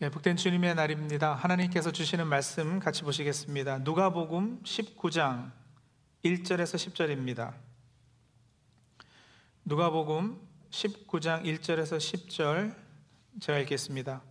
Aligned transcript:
네, 0.00 0.10
복된 0.10 0.36
주님의 0.36 0.76
날입니다. 0.76 1.34
하나님께서 1.34 1.90
주시는 1.90 2.28
말씀 2.28 2.78
같이 2.78 3.02
보시겠습니다. 3.02 3.78
누가복음 3.78 4.62
19장 4.62 5.50
1절에서 6.24 6.76
10절입니다. 6.76 7.52
누가복음 9.64 10.38
19장 10.70 11.42
1절에서 11.42 11.98
10절 11.98 12.76
제가 13.40 13.58
읽겠습니다. 13.58 14.22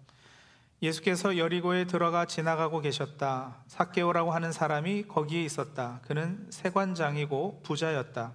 예수께서 0.81 1.37
여리고에 1.37 1.83
들어가 1.83 2.23
지나가고 2.23 2.79
계셨다. 2.79 3.57
사케오라고 3.67 4.31
하는 4.31 4.53
사람이 4.53 5.09
거기에 5.09 5.43
있었다. 5.43 5.99
그는 6.03 6.47
세관장이고 6.49 7.63
부자였다. 7.63 8.31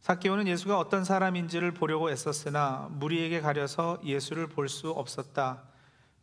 사케오는 0.00 0.48
예수가 0.48 0.78
어떤 0.78 1.04
사람인지를 1.04 1.74
보려고 1.74 2.10
애썼으나 2.10 2.88
무리에게 2.92 3.42
가려서 3.42 4.00
예수를 4.02 4.46
볼 4.46 4.70
수 4.70 4.90
없었다. 4.92 5.67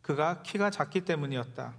그가 0.05 0.43
키가 0.43 0.69
작기 0.69 1.01
때문이었다. 1.01 1.73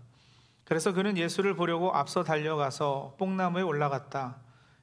그래서 0.65 0.93
그는 0.93 1.17
예수를 1.17 1.55
보려고 1.55 1.95
앞서 1.95 2.25
달려가서 2.25 3.15
뽕나무에 3.21 3.63
올라갔다. 3.63 4.39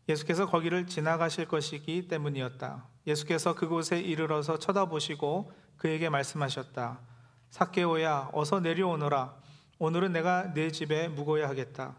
예수께서 0.08 0.46
거기를 0.46 0.88
지나가실 0.88 1.50
것이기 1.50 2.08
때문이었다. 2.08 2.86
예수께서 3.06 3.54
그곳에 3.54 4.00
이르러서 4.00 4.60
쳐다보시고 4.60 5.52
그에게 5.76 6.08
말씀하셨다. 6.08 7.00
사케오야, 7.50 8.30
어서 8.32 8.62
내려오너라. 8.62 9.36
오늘은 9.78 10.14
내가 10.14 10.54
내 10.54 10.72
집에 10.72 11.10
묵어야 11.10 11.50
하겠다. 11.50 11.98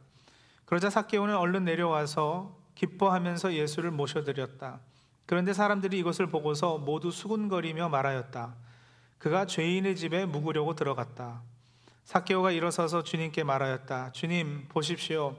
그러자 0.64 0.88
사케오는 0.88 1.36
얼른 1.36 1.66
내려와서 1.66 2.56
기뻐하면서 2.74 3.52
예수를 3.52 3.90
모셔드렸다. 3.90 4.80
그런데 5.26 5.52
사람들이 5.52 5.98
이것을 5.98 6.28
보고서 6.28 6.78
모두 6.78 7.10
수군거리며 7.10 7.90
말하였다. 7.90 8.54
그가 9.24 9.46
죄인의 9.46 9.96
집에 9.96 10.26
묵으려고 10.26 10.74
들어갔다. 10.74 11.40
사케오가 12.04 12.50
일어서서 12.50 13.04
주님께 13.04 13.42
말하였다. 13.42 14.12
주님, 14.12 14.68
보십시오. 14.68 15.34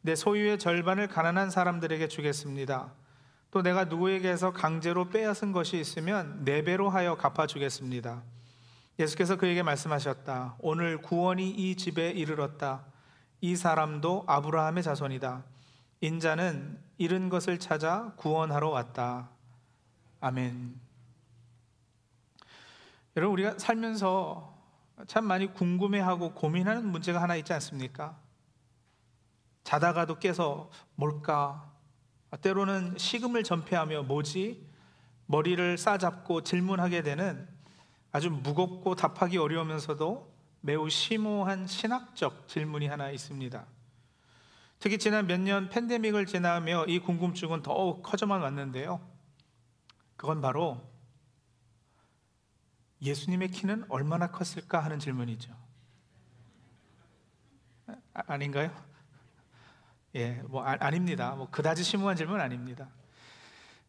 내 0.00 0.14
소유의 0.14 0.58
절반을 0.58 1.08
가난한 1.08 1.50
사람들에게 1.50 2.08
주겠습니다. 2.08 2.90
또 3.50 3.60
내가 3.60 3.84
누구에게서 3.84 4.54
강제로 4.54 5.10
빼앗은 5.10 5.52
것이 5.52 5.78
있으면 5.78 6.42
네 6.46 6.64
배로 6.64 6.88
하여 6.88 7.16
갚아주겠습니다. 7.16 8.22
예수께서 8.98 9.36
그에게 9.36 9.62
말씀하셨다. 9.62 10.56
오늘 10.60 10.96
구원이 10.96 11.50
이 11.50 11.76
집에 11.76 12.08
이르렀다. 12.08 12.86
이 13.42 13.56
사람도 13.56 14.24
아브라함의 14.26 14.82
자손이다. 14.82 15.44
인자는 16.00 16.78
잃은 16.96 17.28
것을 17.28 17.58
찾아 17.58 18.14
구원하러 18.16 18.70
왔다. 18.70 19.28
아멘. 20.20 20.87
여러분, 23.18 23.32
우리가 23.32 23.58
살면서 23.58 24.56
참 25.08 25.24
많이 25.24 25.52
궁금해하고 25.52 26.34
고민하는 26.34 26.86
문제가 26.86 27.20
하나 27.20 27.34
있지 27.34 27.52
않습니까? 27.52 28.16
자다가도 29.64 30.20
깨서 30.20 30.70
뭘까? 30.94 31.68
때로는 32.40 32.96
식음을 32.96 33.42
전폐하며 33.42 34.04
뭐지? 34.04 34.64
머리를 35.26 35.78
싸잡고 35.78 36.44
질문하게 36.44 37.02
되는 37.02 37.48
아주 38.12 38.30
무겁고 38.30 38.94
답하기 38.94 39.36
어려우면서도 39.36 40.32
매우 40.60 40.88
심오한 40.88 41.66
신학적 41.66 42.46
질문이 42.46 42.86
하나 42.86 43.10
있습니다. 43.10 43.66
특히 44.78 44.96
지난 44.96 45.26
몇 45.26 45.40
년 45.40 45.68
팬데믹을 45.70 46.26
지나며 46.26 46.84
이 46.86 47.00
궁금증은 47.00 47.62
더욱 47.62 48.04
커져만 48.04 48.42
왔는데요. 48.42 49.00
그건 50.16 50.40
바로 50.40 50.80
예수님의 53.00 53.48
키는 53.48 53.84
얼마나 53.88 54.30
컸을까 54.30 54.80
하는 54.80 54.98
질문이죠. 54.98 55.54
아, 58.12 58.36
닌가요 58.36 58.70
예, 60.14 60.42
뭐 60.48 60.64
아, 60.64 60.90
닙니다뭐 60.90 61.50
그다지 61.50 61.84
심오한 61.84 62.16
질문 62.16 62.40
아닙니다. 62.40 62.88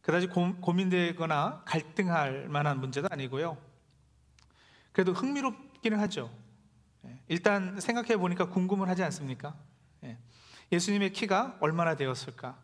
그다지 0.02 0.28
고, 0.28 0.56
고민되거나 0.56 1.64
갈등할 1.66 2.48
만한 2.50 2.80
문제도 2.80 3.08
아니고요. 3.12 3.58
그래도 4.92 5.14
흥미롭기는 5.14 6.00
하죠. 6.00 6.32
예, 7.06 7.20
일단 7.28 7.80
생각해 7.80 8.18
보니까 8.18 8.50
궁금을 8.50 8.88
하지 8.90 9.04
않습니까? 9.04 9.56
예, 10.04 10.18
예수님의 10.72 11.14
키가 11.14 11.58
얼마나 11.60 11.96
되었을까? 11.96 12.58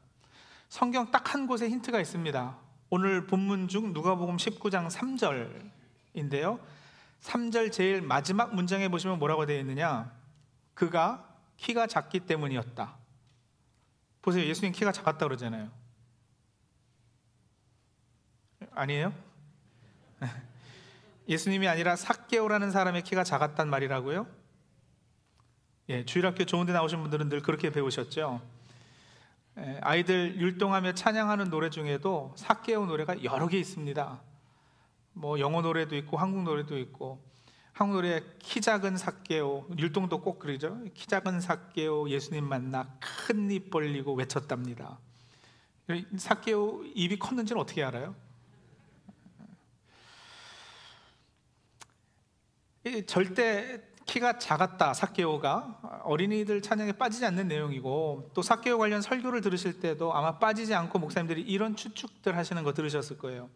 성경 0.70 1.12
딱 1.12 1.34
한 1.34 1.48
곳에 1.48 1.70
힌트가 1.70 2.00
있습니다. 2.00 2.58
오늘 2.90 3.28
본문 3.28 3.68
중 3.68 3.92
누가복음 3.94 4.38
19장 4.38 4.90
3절 4.90 5.70
인데요. 6.16 6.60
3절 7.22 7.72
제일 7.72 8.02
마지막 8.02 8.56
문장에 8.56 8.88
보시면 8.88 9.20
뭐라고 9.20 9.46
되어 9.46 9.60
있느냐? 9.60 10.12
그가 10.74 11.28
키가 11.58 11.88
작기 11.88 12.22
때문이었다. 12.22 12.98
보세요. 14.22 14.46
예수님 14.46 14.74
키가 14.74 14.92
작았다 14.92 15.26
그러잖아요. 15.26 15.70
아니에요? 18.72 19.14
예수님이 21.30 21.68
아니라 21.68 21.96
삭개오라는 21.96 22.72
사람의 22.72 23.04
키가 23.04 23.24
작았단 23.24 23.70
말이라고요? 23.70 24.28
예, 25.90 26.06
주일학교 26.06 26.46
좋은 26.46 26.66
데 26.66 26.74
나오신 26.74 27.02
분들은 27.02 27.30
늘 27.30 27.42
그렇게 27.42 27.70
배우셨죠? 27.72 28.42
예, 29.58 29.80
아이들 29.82 30.36
율동하며 30.36 30.94
찬양하는 30.94 31.50
노래 31.50 31.70
중에도 31.70 32.34
삭개오 32.38 32.86
노래가 32.86 33.24
여러 33.24 33.48
개 33.48 33.58
있습니다. 33.58 34.22
뭐 35.16 35.40
영어 35.40 35.62
노래도 35.62 35.96
있고 35.96 36.18
한국 36.18 36.44
노래도 36.44 36.78
있고 36.78 37.24
한국 37.72 37.96
노래 37.96 38.22
키 38.40 38.62
작은 38.62 38.98
삭개오 38.98 39.68
율동도 39.78 40.22
꼭 40.22 40.40
그러죠. 40.40 40.80
키 40.94 41.08
작은 41.08 41.42
삭개오 41.42 42.10
예수님 42.10 42.48
만나 42.48 42.88
큰 43.00 43.50
입 43.50 43.70
벌리고 43.70 44.14
외쳤답니다. 44.14 45.00
삭개오 46.18 46.84
입이 46.96 47.18
컸는지는 47.18 47.62
어떻게 47.62 47.84
알아요? 47.84 48.16
절대 53.08 53.82
키가 54.06 54.38
작았다 54.38 54.94
사케오가 54.94 56.02
어린이들 56.04 56.62
찬양에 56.62 56.94
빠지지 56.94 57.26
않는 57.26 57.48
내용이고 57.48 58.32
또 58.34 58.42
사케오 58.42 58.78
관련 58.78 59.02
설교를 59.02 59.42
들으실 59.42 59.80
때도 59.80 60.14
아마 60.14 60.38
빠지지 60.38 60.74
않고 60.76 61.00
목사님들이 61.00 61.42
이런 61.42 61.76
추측들 61.76 62.38
하시는 62.38 62.64
거 62.64 62.74
들으셨을 62.74 63.18
거예요. 63.18 63.50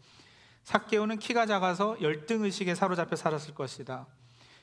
사케오는 0.69 1.17
키가 1.17 1.47
작아서 1.47 1.99
열등 1.99 2.43
의식에 2.43 2.75
사로잡혀 2.75 3.15
살았을 3.15 3.55
것이다. 3.55 4.05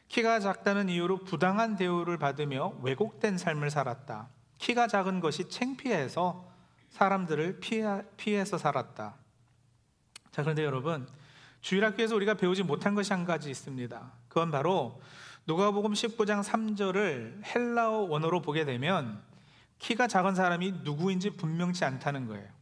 키가 0.06 0.38
작다는 0.38 0.88
이유로 0.88 1.24
부당한 1.24 1.74
대우를 1.74 2.16
받으며 2.16 2.74
왜곡된 2.82 3.38
삶을 3.38 3.70
살았다. 3.70 4.28
키가 4.58 4.86
작은 4.86 5.18
것이 5.18 5.48
창피해서 5.48 6.48
사람들을 6.90 7.58
피해, 7.58 8.04
피해 8.16 8.44
서 8.44 8.56
살았다. 8.56 9.16
자, 10.30 10.42
그런데 10.42 10.62
여러분, 10.64 11.08
주일학교에서 11.60 12.14
우리가 12.14 12.34
배우지 12.34 12.62
못한 12.62 12.94
것이 12.94 13.12
한 13.12 13.24
가지 13.24 13.50
있습니다. 13.50 14.12
그건 14.28 14.52
바로 14.52 15.02
누가복음 15.48 15.92
19장 15.92 16.44
3절을 16.44 17.44
헬라어 17.52 18.02
원어로 18.02 18.42
보게 18.42 18.64
되면 18.64 19.20
키가 19.80 20.06
작은 20.06 20.36
사람이 20.36 20.82
누구인지 20.84 21.30
분명치 21.30 21.84
않다는 21.84 22.28
거예요. 22.28 22.55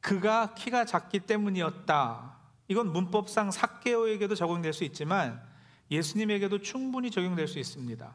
그가 0.00 0.54
키가 0.54 0.84
작기 0.84 1.20
때문이었다. 1.20 2.36
이건 2.68 2.92
문법상 2.92 3.50
사개오에게도 3.50 4.34
적용될 4.34 4.72
수 4.72 4.84
있지만 4.84 5.42
예수님에게도 5.90 6.60
충분히 6.62 7.10
적용될 7.10 7.48
수 7.48 7.58
있습니다. 7.58 8.12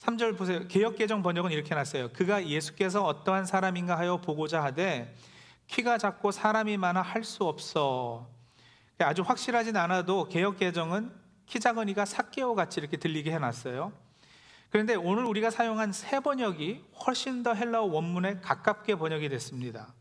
3절 0.00 0.36
보세요. 0.36 0.66
개혁개정 0.66 1.22
번역은 1.22 1.52
이렇게 1.52 1.74
놨어요. 1.74 2.10
그가 2.12 2.46
예수께서 2.46 3.04
어떠한 3.04 3.46
사람인가 3.46 3.96
하여 3.96 4.20
보고자 4.20 4.62
하되 4.64 5.14
키가 5.68 5.98
작고 5.98 6.32
사람이 6.32 6.76
많아 6.76 7.02
할 7.02 7.24
수 7.24 7.44
없어. 7.44 8.28
아주 8.98 9.22
확실하진 9.22 9.76
않아도 9.76 10.28
개혁 10.28 10.58
개정은 10.58 11.12
키 11.46 11.60
작은 11.60 11.88
이가 11.88 12.04
사개오 12.04 12.54
같이 12.54 12.80
이렇게 12.80 12.96
들리게 12.96 13.32
해놨어요. 13.32 13.92
그런데 14.70 14.94
오늘 14.94 15.24
우리가 15.24 15.50
사용한 15.50 15.92
새 15.92 16.20
번역이 16.20 16.84
훨씬 17.06 17.42
더 17.42 17.52
헬라어 17.52 17.84
원문에 17.84 18.40
가깝게 18.40 18.94
번역이 18.96 19.28
됐습니다. 19.28 19.92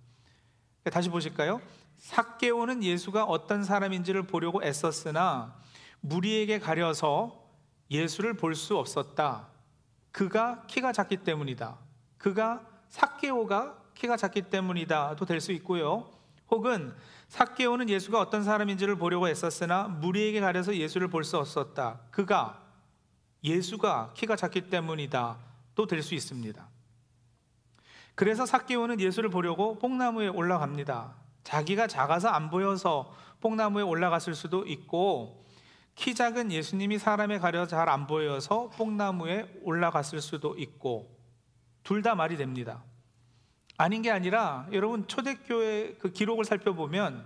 다시 0.89 1.09
보실까요? 1.09 1.61
사개오는 1.97 2.83
예수가 2.83 3.25
어떤 3.25 3.63
사람인지를 3.63 4.23
보려고 4.23 4.63
애썼으나 4.63 5.53
무리에게 5.99 6.59
가려서 6.59 7.39
예수를 7.91 8.33
볼 8.35 8.55
수 8.55 8.77
없었다. 8.77 9.47
그가 10.11 10.63
키가 10.67 10.91
작기 10.93 11.17
때문이다. 11.17 11.77
그가 12.17 12.65
사개오가 12.89 13.77
키가 13.93 14.17
작기 14.17 14.41
때문이다도 14.43 15.25
될 15.25 15.39
수 15.39 15.51
있고요. 15.53 16.09
혹은 16.49 16.93
삭개오는 17.27 17.87
예수가 17.87 18.19
어떤 18.19 18.43
사람인지를 18.43 18.95
보려고 18.97 19.29
애썼으나 19.29 19.87
무리에게 19.87 20.41
가려서 20.41 20.75
예수를 20.75 21.07
볼 21.07 21.23
수 21.23 21.37
없었다. 21.37 21.99
그가 22.11 22.61
예수가 23.43 24.13
키가 24.15 24.35
작기 24.35 24.69
때문이다도 24.69 25.85
될 25.87 26.01
수 26.01 26.15
있습니다. 26.15 26.67
그래서 28.21 28.45
삭개오는 28.45 29.00
예수를 29.00 29.31
보려고 29.31 29.79
뽕나무에 29.79 30.27
올라갑니다. 30.27 31.15
자기가 31.44 31.88
작아서 31.88 32.27
안 32.27 32.51
보여서 32.51 33.12
뽕나무에 33.39 33.81
올라갔을 33.81 34.35
수도 34.35 34.63
있고 34.68 35.44
키 35.95 36.13
작은 36.13 36.51
예수님이 36.51 37.00
사람에 37.00 37.39
가려 37.39 37.65
잘 37.65 37.89
안 37.89 38.06
보여서 38.06 38.69
뽕나무에 38.77 39.62
올라갔을 39.63 40.21
수도 40.21 40.56
있고 40.59 41.18
둘 41.81 42.03
다 42.03 42.13
말이 42.13 42.38
됩니다. 42.38 42.83
아닌 43.75 44.03
게 44.03 44.12
아니라 44.12 44.67
여러분 44.71 45.07
초대교회 45.07 45.95
그 46.00 46.12
기록을 46.12 46.45
살펴보면 46.45 47.25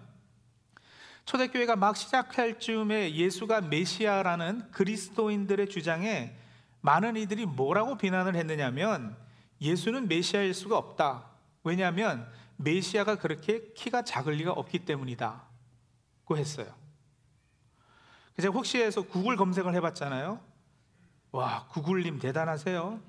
초대교회가 1.26 1.76
막 1.76 1.98
시작할 1.98 2.58
즈음에 2.58 3.14
예수가 3.14 3.60
메시아라는 3.60 4.72
그리스도인들의 4.72 5.68
주장에 5.68 6.38
많은 6.80 7.18
이들이 7.18 7.48
뭐라고 7.48 7.98
비난을 7.98 8.38
했느냐면 8.38 9.25
예수는 9.62 10.08
메시아일 10.08 10.54
수가 10.54 10.78
없다. 10.78 11.26
왜냐하면 11.64 12.30
메시아가 12.58 13.16
그렇게 13.16 13.72
키가 13.74 14.04
작을 14.04 14.34
리가 14.34 14.52
없기 14.52 14.80
때문이다. 14.80 15.44
고 16.26 16.38
했어요. 16.38 16.68
제가 18.40 18.54
혹시 18.54 18.82
해서 18.82 19.02
구글 19.02 19.36
검색을 19.36 19.74
해봤잖아요. 19.76 20.40
와, 21.32 21.68
구글님 21.70 22.20
대단하세요. 22.20 23.00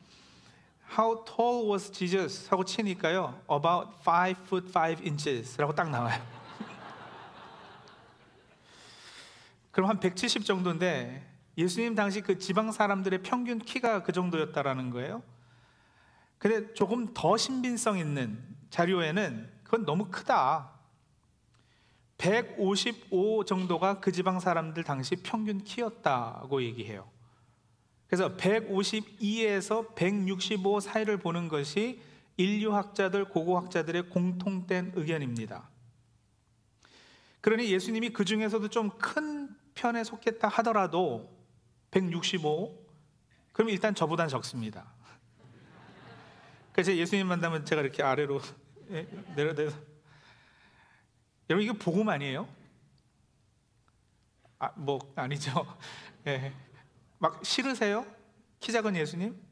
How 0.99 1.25
tall 1.25 1.71
was 1.71 1.91
Jesus? 1.91 2.49
하고 2.49 2.65
치니까요. 2.65 3.41
About 3.51 3.91
5 4.05 4.31
foot 4.43 4.69
5 4.69 5.03
inches 5.03 5.59
라고 5.59 5.75
딱 5.75 5.91
나와요. 5.91 6.21
그럼 9.73 9.91
한 9.91 9.99
170 9.99 10.45
정도인데 10.45 11.29
예수님 11.59 11.95
당시 11.95 12.21
그 12.21 12.39
지방 12.39 12.71
사람들의 12.71 13.23
평균 13.23 13.59
키가 13.59 14.05
그 14.05 14.13
정도였다라는 14.13 14.91
거예요. 14.91 15.23
근데 16.47 16.73
조금 16.75 17.13
더 17.13 17.37
신빙성 17.37 17.99
있는 17.99 18.41
자료에는 18.71 19.51
그건 19.65 19.85
너무 19.85 20.07
크다. 20.13 20.71
155 22.19 23.45
정도가 23.45 23.99
그 23.99 24.13
지방 24.13 24.39
사람들 24.39 24.85
당시 24.85 25.17
평균 25.17 25.59
키였다고 25.59 26.63
얘기해요. 26.63 27.11
그래서 28.07 28.37
152에서 28.37 29.97
165 29.97 30.79
사이를 30.79 31.17
보는 31.17 31.49
것이 31.49 32.01
인류학자들, 32.37 33.25
고고학자들의 33.25 34.11
공통된 34.11 34.93
의견입니다. 34.95 35.69
그러니 37.41 37.73
예수님이 37.73 38.11
그 38.11 38.25
중에서도 38.25 38.69
좀 38.69 38.91
큰 38.91 39.49
편에 39.75 40.05
속했다 40.05 40.47
하더라도 40.47 41.29
165, 41.91 42.87
그럼 43.53 43.69
일단 43.71 43.97
저보단 43.97 44.29
적습니다. 44.29 44.96
그래서 46.77 46.95
예수님 46.95 47.27
만나면 47.27 47.65
제가 47.65 47.81
이렇게 47.81 48.03
아래로 48.03 48.39
예, 48.91 49.09
내려대서 49.35 49.79
여러분 51.49 51.65
이거 51.65 51.73
복음 51.73 52.11
아니에요? 52.11 52.47
아, 54.59 54.71
뭐 54.77 54.99
아니죠. 55.17 55.67
예. 56.29 56.53
막 57.19 57.43
싫으세요? 57.43 58.05
키 58.61 58.73
작은 58.73 58.95
예수님? 58.95 59.43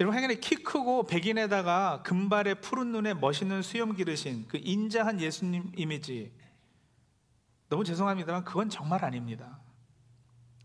여러분 0.00 0.14
하여간에 0.14 0.38
키 0.38 0.56
크고 0.56 1.06
백인에다가 1.06 2.02
금발에 2.02 2.52
푸른 2.60 2.92
눈에 2.92 3.14
멋있는 3.14 3.62
수염 3.62 3.96
기르신 3.96 4.46
그 4.48 4.60
인자한 4.62 5.18
예수님 5.18 5.72
이미지 5.74 6.30
너무 7.70 7.84
죄송합니다만 7.84 8.44
그건 8.44 8.68
정말 8.68 9.02
아닙니다. 9.02 9.62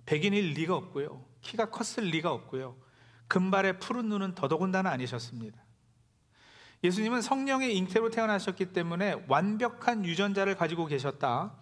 백인일 0.06 0.56
리가 0.56 0.76
없고요. 0.76 1.24
키가 1.40 1.70
컸을 1.70 2.10
리가 2.10 2.34
없고요. 2.34 2.87
금발의 3.28 3.80
푸른 3.80 4.10
눈은 4.10 4.36
더더군다나 4.36 4.90
아니셨습니다. 4.92 5.62
예수님은 6.84 7.22
성령의 7.22 7.76
잉태로 7.78 8.12
태어나셨기 8.12 8.68
때문에 8.68 9.26
완벽한 9.28 10.06
유전자를 10.06 10.56
가지고 10.56 10.86
계셨다. 10.86 11.54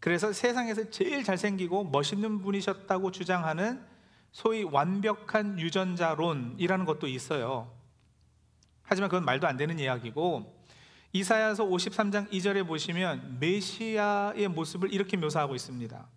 그래서 0.00 0.32
세상에서 0.32 0.90
제일 0.90 1.22
잘생기고 1.22 1.84
멋있는 1.84 2.40
분이셨다고 2.42 3.10
주장하는 3.10 3.84
소위 4.32 4.64
완벽한 4.64 5.58
유전자론이라는 5.58 6.84
것도 6.84 7.06
있어요. 7.06 7.72
하지만 8.82 9.08
그건 9.08 9.24
말도 9.24 9.46
안 9.46 9.56
되는 9.56 9.78
이야기고 9.78 10.62
이사야서 11.12 11.64
53장 11.66 12.30
2절에 12.30 12.66
보시면 12.66 13.38
메시아의 13.38 14.48
모습을 14.48 14.92
이렇게 14.92 15.16
묘사하고 15.16 15.54
있습니다. 15.54 16.08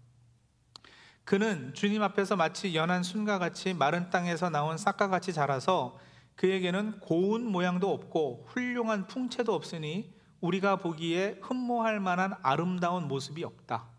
그는 1.28 1.74
주님 1.74 2.02
앞에서 2.04 2.38
마치 2.38 2.74
연한 2.74 3.04
순과 3.04 3.38
같이 3.38 3.74
마른 3.74 4.10
땅에서 4.10 4.50
나온 4.50 4.78
싹과 4.78 5.10
같이 5.10 5.34
자라서 5.34 6.00
그에게는 6.36 7.02
고운 7.02 7.46
모양도 7.46 7.92
없고 7.92 8.46
훌륭한 8.48 9.08
풍채도 9.08 9.54
없으니 9.54 10.16
우리가 10.40 10.78
보기에 10.78 11.40
흠모할 11.42 12.00
만한 12.00 12.34
아름다운 12.44 13.10
모습이 13.10 13.44
없다. 13.44 13.90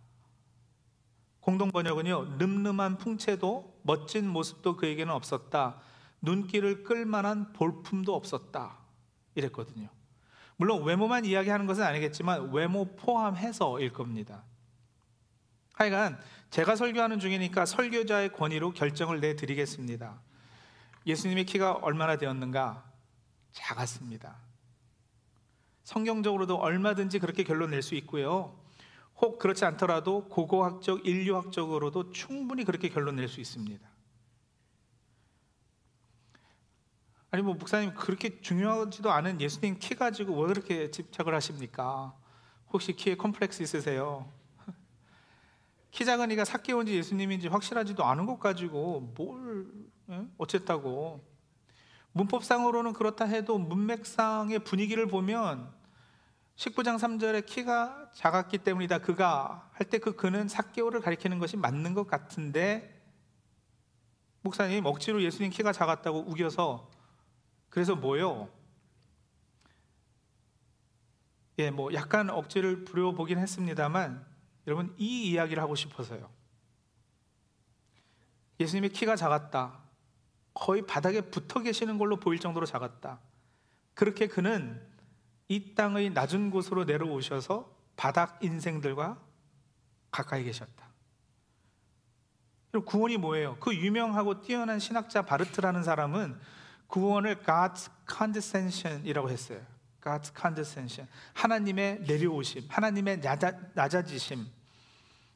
공동 1.41 1.71
번역은요, 1.71 2.39
늠름한 2.39 2.97
풍채도 2.97 3.81
멋진 3.83 4.27
모습도 4.27 4.77
그에게는 4.77 5.13
없었다. 5.13 5.83
눈길을 6.23 6.83
끌 6.83 7.05
만한 7.05 7.53
볼품도 7.53 8.15
없었다. 8.15 8.79
이랬거든요. 9.35 9.91
물론 10.57 10.83
외모만 10.83 11.27
이야기하는 11.27 11.67
것은 11.67 11.83
아니겠지만 11.85 12.55
외모 12.55 12.87
포함해서일 12.97 13.93
겁니다. 13.93 14.45
하여간 15.79 16.21
제가 16.51 16.75
설교하는 16.75 17.21
중이니까 17.21 17.65
설교자의 17.65 18.33
권위로 18.33 18.73
결정을 18.73 19.21
내드리겠습니다. 19.21 20.21
예수님의 21.07 21.47
키가 21.47 21.75
얼마나 21.75 22.17
되었는가? 22.17 22.85
작았습니다. 23.53 24.37
성경적으로도 25.85 26.57
얼마든지 26.57 27.21
그렇게 27.21 27.45
결론 27.45 27.71
낼 27.71 27.83
수 27.83 27.95
있고요. 27.95 28.59
혹 29.19 29.39
그렇지 29.39 29.65
않더라도 29.67 30.25
고고학적, 30.29 31.07
인류학적으로도 31.07 32.11
충분히 32.11 32.65
그렇게 32.65 32.89
결론 32.89 33.15
낼 33.15 33.29
수 33.29 33.41
있습니다. 33.41 33.89
아니 37.31 37.43
뭐 37.43 37.55
목사님 37.55 37.95
그렇게 37.95 38.41
중요하지도 38.41 39.13
않은 39.13 39.41
예수님 39.41 39.79
키 39.79 39.95
가지고 39.95 40.41
왜 40.41 40.49
그렇게 40.49 40.91
집착을 40.91 41.33
하십니까? 41.37 42.17
혹시 42.73 42.95
키에 42.95 43.15
컴플렉스 43.15 43.63
있으세요? 43.63 44.38
키 45.91 46.05
작은 46.05 46.31
이가 46.31 46.45
삭개온지 46.45 46.95
예수님인지 46.95 47.49
확실하지도 47.49 48.05
않은 48.05 48.27
것 48.27 48.39
가지고 48.39 49.13
뭘 49.17 49.67
예? 50.11 50.25
어쨌다고 50.39 51.25
문법상으로는 52.13 52.93
그렇다 52.95 53.25
해도 53.27 53.59
문맥상의 53.59 54.61
분위기를 54.61 55.07
보면 55.07 55.73
19장 56.57 56.97
3절에 56.99 57.47
키가 57.47 58.11
작았기 58.15 58.59
때문이다 58.59 58.99
그가 58.99 59.71
할 59.73 59.89
때 59.91 59.99
그 59.99 60.17
그는 60.17 60.49
삭개오를 60.49 61.01
가리키는 61.01 61.39
것이 61.39 61.57
맞는 61.57 61.95
것 61.95 62.07
같은데 62.07 63.01
목사님 64.43 64.85
억지로 64.87 65.23
예수님 65.23 65.51
키가 65.51 65.73
작았다고 65.73 66.25
우겨서 66.29 66.91
그래서 67.69 67.95
뭐요? 67.95 68.49
예, 71.59 71.71
뭐 71.71 71.93
약간 71.93 72.31
억지를 72.31 72.85
부려보긴 72.85 73.39
했습니다만 73.39 74.25
여러분 74.69 74.95
이 74.99 75.31
이야기를 75.31 75.63
하고 75.63 75.75
싶어서요. 75.75 76.31
예수님의 78.61 78.91
키가 78.91 79.17
작았다. 79.17 79.79
거의 80.53 80.85
바닥에 80.87 81.23
붙어 81.23 81.63
계시는 81.63 81.97
걸로 81.97 82.17
보일 82.21 82.39
정도로 82.39 82.67
작았다. 82.67 83.19
그렇게 83.95 84.27
그는 84.27 84.87
이 85.49 85.75
땅의 85.75 86.11
낮은 86.11 86.51
곳으로 86.51 86.85
내려오셔서 86.85 87.75
바닥 87.97 88.45
인생들과 88.45 89.19
가까이 90.11 90.45
계셨다. 90.45 90.87
구원이 92.85 93.17
뭐예요? 93.17 93.57
그 93.61 93.75
유명하고 93.75 94.43
뛰어난 94.43 94.79
신학자 94.79 95.23
바르트라는 95.23 95.83
사람은 95.83 96.39
구원을 96.89 97.43
God's 97.43 97.91
condescension이라고 98.07 99.31
했어요. 99.31 99.65
God's 100.03 100.39
condescension. 100.39 101.11
하나님의 101.33 102.01
내려오심, 102.03 102.67
하나님의 102.69 103.21
낮아, 103.21 103.53
낮아지심, 103.75 104.58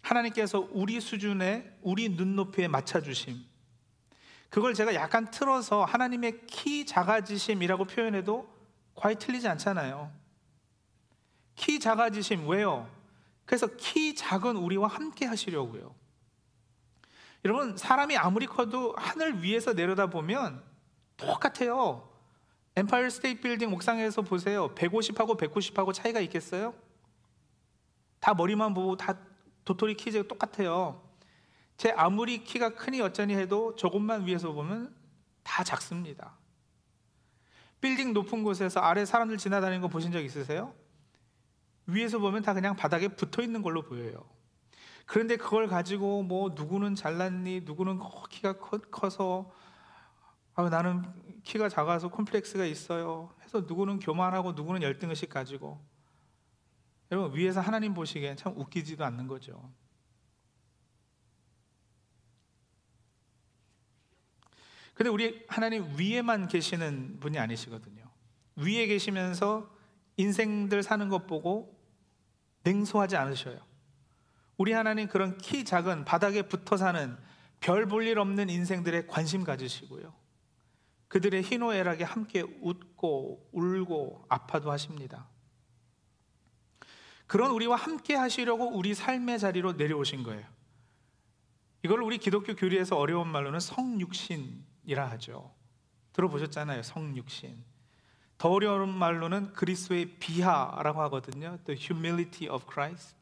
하나님께서 0.02 0.68
우리 0.72 1.00
수준에 1.00 1.76
우리 1.80 2.08
눈높이에 2.08 2.68
맞춰 2.68 3.00
주심. 3.00 3.42
그걸 4.50 4.74
제가 4.74 4.94
약간 4.94 5.30
틀어서 5.30 5.84
하나님의 5.84 6.46
키 6.46 6.84
작아지심이라고 6.84 7.86
표현해도 7.86 8.52
거의 8.94 9.16
틀리지 9.16 9.48
않잖아요. 9.48 10.12
키 11.54 11.80
작아지심 11.80 12.48
왜요? 12.48 12.90
그래서 13.46 13.66
키 13.76 14.14
작은 14.14 14.56
우리와 14.56 14.88
함께 14.88 15.24
하시려고요. 15.24 15.94
여러분 17.44 17.76
사람이 17.76 18.16
아무리 18.16 18.46
커도 18.46 18.94
하늘 18.96 19.42
위에서 19.42 19.72
내려다 19.72 20.08
보면 20.08 20.62
똑같아요. 21.16 22.08
엠파이어 22.76 23.10
스테이트 23.10 23.40
빌딩 23.40 23.72
옥상에서 23.72 24.22
보세요. 24.22 24.74
150하고 24.74 25.38
190하고 25.38 25.92
차이가 25.92 26.20
있겠어요? 26.20 26.74
다 28.20 28.34
머리만 28.34 28.74
보고 28.74 28.96
다 28.96 29.18
도토리 29.64 29.94
키재기 29.94 30.26
똑같아요. 30.26 31.02
제 31.76 31.90
아무리 31.90 32.44
키가 32.44 32.70
크니 32.70 33.00
어쩌니 33.00 33.34
해도 33.34 33.74
조금만 33.76 34.26
위에서 34.26 34.52
보면 34.52 34.94
다 35.42 35.64
작습니다. 35.64 36.36
빌딩 37.80 38.12
높은 38.12 38.44
곳에서 38.44 38.80
아래 38.80 39.04
사람들 39.04 39.38
지나다니는 39.38 39.80
거 39.80 39.88
보신 39.88 40.12
적 40.12 40.20
있으세요? 40.20 40.74
위에서 41.86 42.18
보면 42.18 42.42
다 42.42 42.54
그냥 42.54 42.76
바닥에 42.76 43.08
붙어 43.08 43.42
있는 43.42 43.62
걸로 43.62 43.82
보여요. 43.82 44.24
그런데 45.06 45.36
그걸 45.36 45.66
가지고 45.66 46.22
뭐 46.22 46.50
누구는 46.50 46.94
잘났니, 46.94 47.62
누구는 47.62 47.98
키가 48.30 48.58
커서 48.90 49.50
아, 50.54 50.68
나는 50.68 51.02
키가 51.42 51.68
작아서 51.68 52.08
콤플렉스가 52.08 52.64
있어요. 52.66 53.34
해서 53.42 53.62
누구는 53.62 53.98
교만하고 53.98 54.52
누구는 54.52 54.82
열등의식 54.82 55.30
가지고 55.30 55.80
여러분 57.12 57.38
위에서 57.38 57.60
하나님 57.60 57.92
보시기엔 57.92 58.36
참 58.38 58.54
웃기지도 58.56 59.04
않는 59.04 59.28
거죠. 59.28 59.70
근데 64.94 65.10
우리 65.10 65.44
하나님 65.46 65.98
위에만 65.98 66.48
계시는 66.48 67.20
분이 67.20 67.38
아니시거든요. 67.38 68.10
위에 68.56 68.86
계시면서 68.86 69.70
인생들 70.16 70.82
사는 70.82 71.08
것 71.10 71.26
보고 71.26 71.78
냉소하지 72.62 73.16
않으셔요. 73.16 73.58
우리 74.56 74.72
하나님 74.72 75.08
그런 75.08 75.36
키 75.38 75.64
작은 75.64 76.04
바닥에 76.04 76.42
붙어 76.42 76.76
사는 76.76 77.16
별 77.60 77.86
볼 77.86 78.06
일 78.06 78.18
없는 78.18 78.48
인생들에 78.50 79.06
관심 79.06 79.44
가지시고요. 79.44 80.14
그들의 81.08 81.42
희노애락에 81.42 82.04
함께 82.04 82.40
웃고 82.40 83.50
울고 83.52 84.26
아파도 84.28 84.70
하십니다. 84.72 85.28
그런 87.32 87.50
우리와 87.52 87.76
함께 87.76 88.14
하시려고 88.14 88.76
우리 88.76 88.92
삶의 88.92 89.38
자리로 89.38 89.72
내려오신 89.72 90.22
거예요. 90.22 90.44
이걸 91.82 92.02
우리 92.02 92.18
기독교 92.18 92.54
교리에서 92.54 92.98
어려운 92.98 93.26
말로는 93.26 93.58
성육신이라 93.58 95.10
하죠. 95.12 95.50
들어보셨잖아요. 96.12 96.82
성육신. 96.82 97.56
더 98.36 98.50
어려운 98.50 98.90
말로는 98.90 99.54
그리스도의 99.54 100.18
비하라고 100.18 101.00
하거든요. 101.04 101.56
The 101.64 101.80
humility 101.80 102.54
of 102.54 102.66
Christ. 102.70 103.16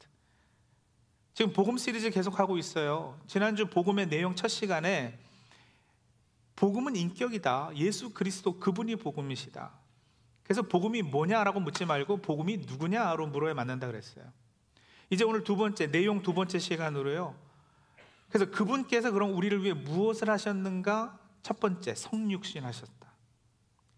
지금 1.32 1.52
복음 1.52 1.78
시리즈 1.78 2.10
계속 2.10 2.40
하고 2.40 2.58
있어요. 2.58 3.16
지난주 3.28 3.66
복음의 3.66 4.08
내용 4.08 4.34
첫 4.34 4.48
시간에 4.48 5.20
복음은 6.56 6.96
인격이다. 6.96 7.76
예수 7.76 8.12
그리스도 8.12 8.58
그분이 8.58 8.96
복음이시다. 8.96 9.79
그래서 10.50 10.62
복음이 10.62 11.02
뭐냐라고 11.02 11.60
묻지 11.60 11.84
말고 11.84 12.22
복음이 12.22 12.56
누구냐로 12.66 13.28
물어야 13.28 13.54
맞는다 13.54 13.86
그랬어요. 13.86 14.24
이제 15.08 15.22
오늘 15.22 15.44
두 15.44 15.54
번째 15.54 15.92
내용 15.92 16.22
두 16.22 16.34
번째 16.34 16.58
시간으로요. 16.58 17.36
그래서 18.28 18.50
그분께서 18.50 19.12
그럼 19.12 19.36
우리를 19.36 19.62
위해 19.62 19.74
무엇을 19.74 20.28
하셨는가? 20.28 21.20
첫 21.44 21.60
번째 21.60 21.94
성육신 21.94 22.64
하셨다. 22.64 23.12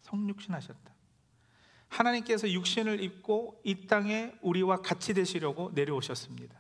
성육신 0.03 0.53
하셨다. 0.53 0.93
하나님께서 1.89 2.51
육신을 2.51 3.03
입고 3.03 3.63
이 3.65 3.87
땅에 3.87 4.35
우리와 4.43 4.83
같이 4.83 5.15
되시려고 5.15 5.71
내려오셨습니다. 5.73 6.55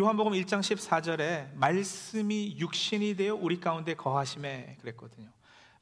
요한복음 0.00 0.32
1장 0.32 0.58
14절에 0.62 1.54
말씀이 1.54 2.56
육신이 2.58 3.14
되어 3.14 3.36
우리 3.36 3.60
가운데 3.60 3.94
거하심에 3.94 4.78
그랬거든요. 4.80 5.30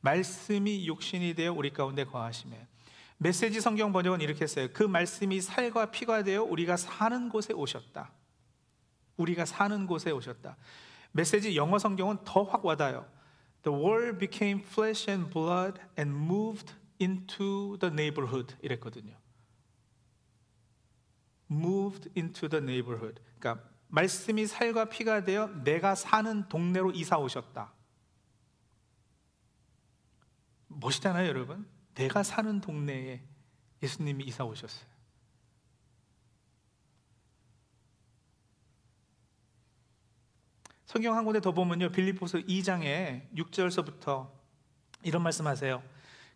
말씀이 0.07 0.87
육신이 0.87 1.35
되어 1.35 1.53
우리 1.53 1.73
가운데 1.73 2.05
거하심에 2.05 2.69
메시지 3.19 3.61
성경 3.61 3.93
번역은 3.93 4.21
이렇게 4.21 4.43
했어요. 4.45 4.69
그 4.73 4.85
말씀이 4.85 5.41
살과 5.41 5.91
피가 5.91 6.23
되어 6.23 6.45
우리가 6.45 6.77
사는 6.77 7.29
곳에 7.29 7.53
오셨다. 7.53 8.13
우리가 9.17 9.45
사는 9.45 9.87
곳에 9.87 10.13
오셨다. 10.13 10.57
메시지 11.11 11.57
영어 11.57 11.79
성경은 11.79 12.19
더 12.25 12.45
확 12.45 12.65
와닿아요. 12.65 13.05
The 13.65 13.77
word 13.77 14.19
became 14.19 14.63
flesh 14.63 15.11
and 15.11 15.29
blood 15.33 15.81
and 15.99 16.15
moved 16.15 16.73
into 17.01 17.77
the 17.79 17.93
neighborhood 17.93 18.55
이랬거든요. 18.63 19.17
moved 21.51 22.11
into 22.17 22.49
the 22.49 22.63
neighborhood. 22.63 23.21
그러니까 23.41 23.69
말씀이 23.89 24.47
살과 24.47 24.85
피가 24.85 25.25
되어 25.25 25.49
내가 25.65 25.97
사는 25.97 26.49
동네로 26.49 26.93
이사 26.93 27.19
오셨다. 27.19 27.76
멋있잖아요, 30.81 31.29
여러분. 31.29 31.67
내가 31.95 32.23
사는 32.23 32.61
동네에 32.61 33.23
예수님이 33.83 34.25
이사 34.25 34.45
오셨어요. 34.45 34.87
성경 40.87 41.17
한 41.17 41.25
군데 41.25 41.41
더 41.41 41.53
보면요. 41.53 41.91
빌립보서 41.91 42.39
2장에 42.39 43.29
6절서부터 43.35 44.31
이런 45.03 45.23
말씀하세요. 45.23 45.83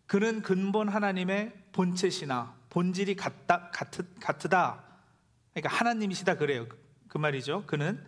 그는 0.05 0.41
근본 0.41 0.89
하나님의 0.89 1.53
본체시나 1.71 2.55
본질이 2.69 3.15
같다, 3.15 3.69
같으, 3.71 4.03
같으다. 4.19 4.83
그러니까 5.53 5.75
하나님이시다 5.75 6.35
그래요. 6.35 6.67
그 7.07 7.17
말이죠. 7.17 7.65
그는 7.65 8.05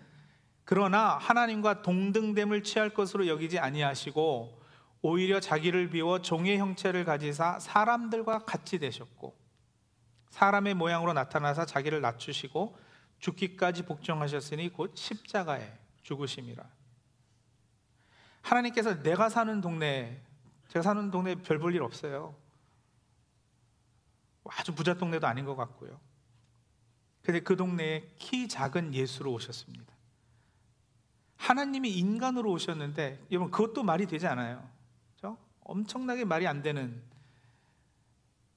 그러나 0.66 1.18
하나님과 1.18 1.82
동등됨을 1.82 2.64
취할 2.64 2.90
것으로 2.90 3.28
여기지 3.28 3.60
아니하시고 3.60 4.63
오히려 5.04 5.40
자기를 5.42 5.90
비워 5.90 6.22
종의 6.22 6.58
형체를 6.58 7.04
가지사 7.04 7.60
사람들과 7.60 8.46
같이 8.46 8.80
되셨고 8.80 9.38
사람의 10.30 10.74
모양으로 10.74 11.14
나타나사 11.14 11.66
자기를 11.66 12.02
낮추시고 12.02 12.76
죽기까지 13.20 13.84
복종하셨으니 13.84 14.70
곧 14.70 14.94
십자가에 14.96 15.78
죽으심이라. 16.04 16.64
하나님께서 18.42 19.04
내가 19.04 19.30
사는 19.30 19.62
동네 19.62 20.22
제가 20.70 20.82
사는 20.82 21.12
동네 21.12 21.36
별 21.36 21.60
볼 21.60 21.76
일 21.76 21.84
없어요. 21.84 22.36
아주 24.46 24.74
부자 24.74 24.94
동네도 24.96 25.28
아닌 25.28 25.46
것 25.46 25.56
같고요. 25.56 26.00
근데 27.22 27.42
그 27.42 27.56
동네에 27.56 28.10
키 28.18 28.48
작은 28.48 28.94
예수로 28.94 29.32
오셨습니다. 29.34 29.94
하나님이 31.38 31.92
인간으로 31.92 32.52
오셨는데, 32.52 33.28
여러분, 33.32 33.52
그것도 33.52 33.84
말이 33.84 34.06
되지 34.06 34.28
않아요. 34.28 34.68
엄청나게 35.66 36.26
말이 36.26 36.48
안 36.48 36.62
되는. 36.62 37.02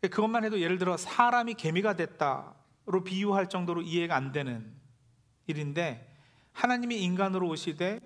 그것만 0.01 0.45
해도 0.45 0.61
예를 0.61 0.79
들어 0.79 0.97
사람이 0.97 1.55
개미가 1.55 1.95
됐다로 1.97 3.05
비유할 3.05 3.49
정도로 3.49 3.83
이해가 3.83 4.15
안 4.15 4.33
되는 4.33 4.73
일인데, 5.47 6.15
하나님이 6.53 7.03
인간으로 7.03 7.49
오시되 7.49 8.01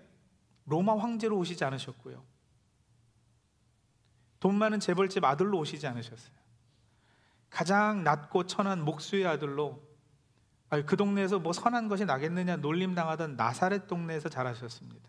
로마 0.66 0.96
황제로 0.96 1.36
오시지 1.38 1.64
않으셨고요. 1.64 2.22
돈 4.40 4.56
많은 4.56 4.80
재벌집 4.80 5.24
아들로 5.24 5.58
오시지 5.58 5.86
않으셨어요. 5.86 6.34
가장 7.50 8.04
낮고 8.04 8.46
천한 8.46 8.84
목수의 8.84 9.26
아들로 9.26 9.82
그 10.86 10.96
동네에서 10.96 11.40
뭐 11.40 11.52
선한 11.52 11.88
것이 11.88 12.04
나겠느냐 12.04 12.56
놀림 12.56 12.94
당하던 12.94 13.36
나사렛 13.36 13.88
동네에서 13.88 14.28
자라셨습니다. 14.28 15.08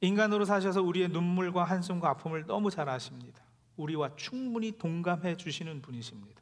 인간으로 0.00 0.44
사셔서 0.44 0.82
우리의 0.82 1.08
눈물과 1.08 1.64
한숨과 1.64 2.10
아픔을 2.10 2.46
너무 2.46 2.70
잘 2.70 2.88
아십니다. 2.88 3.42
우리와 3.76 4.16
충분히 4.16 4.76
동감해 4.76 5.36
주시는 5.36 5.82
분이십니다. 5.82 6.40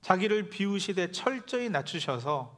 자기를 0.00 0.50
비우시되 0.50 1.10
철저히 1.10 1.68
낮추셔서 1.68 2.56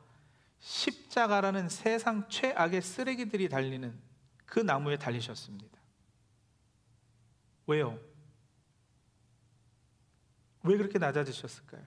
십자가라는 0.58 1.68
세상 1.68 2.28
최악의 2.28 2.82
쓰레기들이 2.82 3.48
달리는 3.48 3.98
그 4.44 4.60
나무에 4.60 4.98
달리셨습니다. 4.98 5.78
왜요? 7.66 7.98
왜 10.62 10.76
그렇게 10.76 10.98
낮아지셨을까요? 10.98 11.82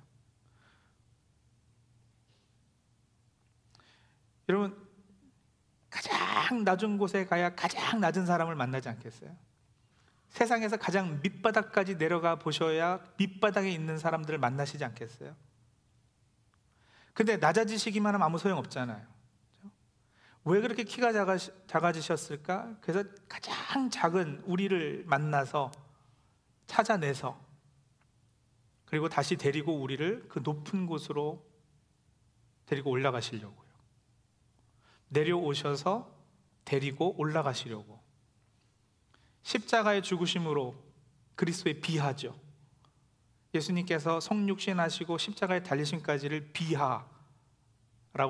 여러분 4.50 4.93
가장 6.54 6.64
낮은 6.64 6.98
곳에 7.00 7.26
가야 7.26 7.56
가장 7.56 8.00
낮은 8.00 8.28
사람을 8.28 8.56
만나지 8.56 8.88
않겠어요? 8.90 9.36
세상에서 10.30 10.78
가장 10.78 11.20
밑바닥까지 11.22 11.98
내려가 11.98 12.38
보셔야 12.38 13.00
밑바닥에 13.18 13.72
있는 13.72 13.98
사람들을 13.98 14.38
만나시지 14.38 14.84
않겠어요? 14.86 15.36
근데 17.14 17.38
낮아지시기만 17.38 18.14
하면 18.14 18.26
아무 18.26 18.38
소용 18.38 18.58
없잖아요. 18.60 19.06
왜 20.46 20.62
그렇게 20.62 20.84
키가 20.84 21.14
작아, 21.14 21.38
작아지셨을까? 21.68 22.78
그래서 22.82 23.08
가장 23.28 23.90
작은 23.90 24.44
우리를 24.46 25.04
만나서 25.08 25.72
찾아내서 26.68 27.40
그리고 28.86 29.10
다시 29.10 29.38
데리고 29.38 29.80
우리를 29.80 30.28
그 30.28 30.40
높은 30.44 30.86
곳으로 30.86 31.44
데리고 32.66 32.92
올라가시려고. 32.92 33.64
내려오셔서 35.10 36.23
데리고 36.66 37.16
올라가시려고 37.18 38.02
십자가의 39.44 40.02
죽으심으로 40.02 40.76
그리스도의 41.36 41.82
비하죠. 41.82 42.40
예수님께서 43.54 44.20
성육신하시고 44.20 45.18
십자가에 45.18 45.62
달리심까지를 45.64 46.52
비하라고 46.54 47.06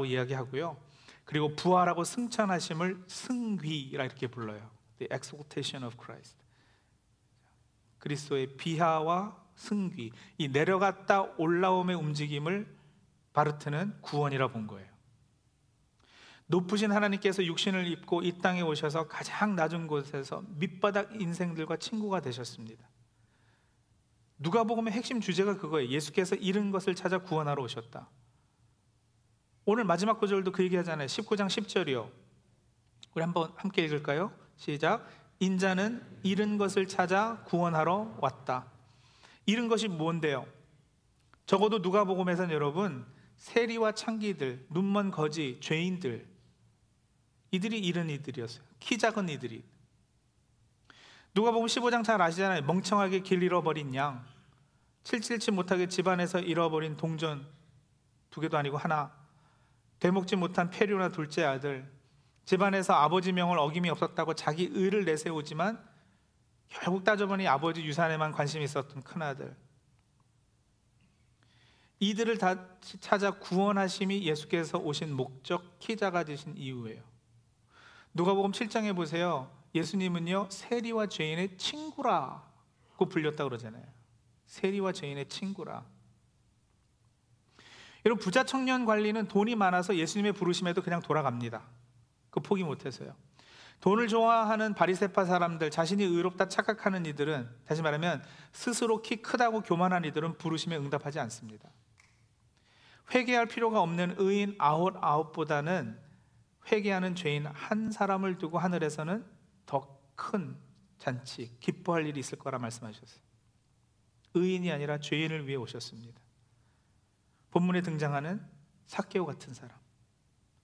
이야기하고요. 0.05 0.77
그리고 1.23 1.55
부활하고 1.55 2.03
승천하심을 2.03 3.05
승귀라 3.07 4.05
이렇게 4.05 4.27
불러요. 4.27 4.69
The 4.97 5.09
exaltation 5.13 5.85
of 5.85 5.97
Christ. 6.01 6.37
그리스도의 7.99 8.57
비하와 8.57 9.41
승귀, 9.55 10.11
이 10.37 10.47
내려갔다 10.49 11.21
올라옴의 11.37 11.95
움직임을 11.95 12.75
바르트는 13.31 14.01
구원이라 14.01 14.49
본 14.49 14.67
거예요. 14.67 14.92
높으신 16.53 16.91
하나님께서 16.91 17.43
육신을 17.43 17.87
입고 17.87 18.21
이 18.21 18.37
땅에 18.39 18.61
오셔서 18.61 19.07
가장 19.07 19.55
낮은 19.55 19.87
곳에서 19.87 20.43
밑바닥 20.49 21.19
인생들과 21.19 21.77
친구가 21.77 22.21
되셨습니다. 22.21 22.87
누가복음의 24.37 24.93
핵심 24.93 25.19
주제가 25.19 25.57
그거예요. 25.57 25.89
예수께서 25.89 26.35
잃은 26.35 26.69
것을 26.69 26.93
찾아 26.93 27.17
구원하러 27.17 27.63
오셨다. 27.63 28.07
오늘 29.65 29.83
마지막 29.83 30.19
구절도 30.19 30.51
그 30.51 30.63
얘기 30.63 30.75
하잖아요. 30.75 31.07
19장 31.07 31.47
10절이요. 31.47 32.11
우리 33.15 33.23
한번 33.23 33.51
함께 33.55 33.83
읽을까요? 33.85 34.31
시작. 34.55 35.09
인자는 35.39 36.03
잃은 36.21 36.59
것을 36.59 36.87
찾아 36.87 37.41
구원하러 37.45 38.17
왔다. 38.21 38.67
잃은 39.47 39.69
것이 39.69 39.87
뭔데요? 39.87 40.45
적어도 41.47 41.79
누가복음에서는 41.79 42.53
여러분 42.53 43.07
세리와 43.37 43.93
창기들, 43.93 44.67
눈먼 44.69 45.09
거지, 45.09 45.57
죄인들 45.59 46.32
이들이 47.53 47.79
잃은 47.79 48.09
이들이었어요. 48.09 48.65
키 48.79 48.97
작은 48.97 49.29
이들이. 49.29 49.63
누가복음 51.35 51.67
15장 51.67 52.03
잘 52.03 52.19
아시잖아요. 52.19 52.63
멍청하게 52.63 53.19
길 53.19 53.43
잃어버린 53.43 53.93
양, 53.93 54.25
칠칠치 55.03 55.51
못하게 55.51 55.87
집안에서 55.87 56.39
잃어버린 56.39 56.97
동전 56.97 57.47
두 58.31 58.41
개도 58.41 58.57
아니고 58.57 58.77
하나, 58.77 59.13
되먹지 59.99 60.35
못한 60.35 60.71
페류나 60.71 61.09
둘째 61.09 61.43
아들, 61.43 61.87
집안에서 62.45 62.93
아버지 62.93 63.31
명을 63.31 63.59
어김이 63.59 63.87
없었다고 63.91 64.33
자기 64.33 64.71
의를 64.73 65.05
내세우지만 65.05 65.79
결국 66.69 67.03
따져보니 67.03 67.47
아버지 67.47 67.83
유산에만 67.83 68.31
관심이 68.31 68.63
있었던 68.63 69.03
큰 69.03 69.21
아들. 69.21 69.55
이들을 71.99 72.35
다 72.39 72.65
찾아 72.99 73.29
구원하심이 73.29 74.23
예수께서 74.23 74.79
오신 74.79 75.13
목적 75.13 75.77
키 75.77 75.95
작아지신 75.95 76.57
이유예요. 76.57 77.12
누가복음 78.13 78.51
7장에 78.51 78.95
보세요. 78.95 79.49
예수님은요 79.73 80.47
세리와 80.49 81.07
죄인의 81.07 81.57
친구라고 81.57 83.09
불렸다 83.09 83.43
그러잖아요. 83.43 83.83
세리와 84.45 84.91
죄인의 84.91 85.29
친구라. 85.29 85.83
여러분 88.05 88.23
부자 88.23 88.43
청년 88.43 88.85
관리는 88.85 89.27
돈이 89.27 89.55
많아서 89.55 89.95
예수님의 89.95 90.33
부르심에도 90.33 90.81
그냥 90.81 91.01
돌아갑니다. 91.01 91.63
그 92.29 92.39
포기 92.39 92.63
못해서요. 92.63 93.15
돈을 93.79 94.07
좋아하는 94.07 94.75
바리세파 94.75 95.25
사람들, 95.25 95.71
자신이 95.71 96.03
의롭다 96.03 96.47
착각하는 96.47 97.05
이들은 97.05 97.49
다시 97.65 97.81
말하면 97.81 98.23
스스로 98.51 99.01
키 99.01 99.17
크다고 99.17 99.61
교만한 99.61 100.05
이들은 100.05 100.37
부르심에 100.37 100.77
응답하지 100.77 101.19
않습니다. 101.19 101.69
회개할 103.13 103.47
필요가 103.47 103.81
없는 103.81 104.15
의인 104.17 104.55
아홉 104.57 105.03
아홉보다는 105.03 105.99
회개하는 106.71 107.15
죄인 107.15 107.45
한 107.47 107.91
사람을 107.91 108.37
두고 108.37 108.59
하늘에서는 108.59 109.25
더 109.65 110.03
큰 110.15 110.57
잔치, 110.97 111.57
기뻐할 111.59 112.05
일이 112.05 112.19
있을 112.19 112.37
거라 112.37 112.57
말씀하셨어요. 112.59 113.21
의인이 114.35 114.71
아니라 114.71 114.99
죄인을 114.99 115.47
위해 115.47 115.57
오셨습니다. 115.57 116.19
본문에 117.51 117.81
등장하는 117.81 118.43
사케오 118.87 119.25
같은 119.25 119.53
사람, 119.53 119.77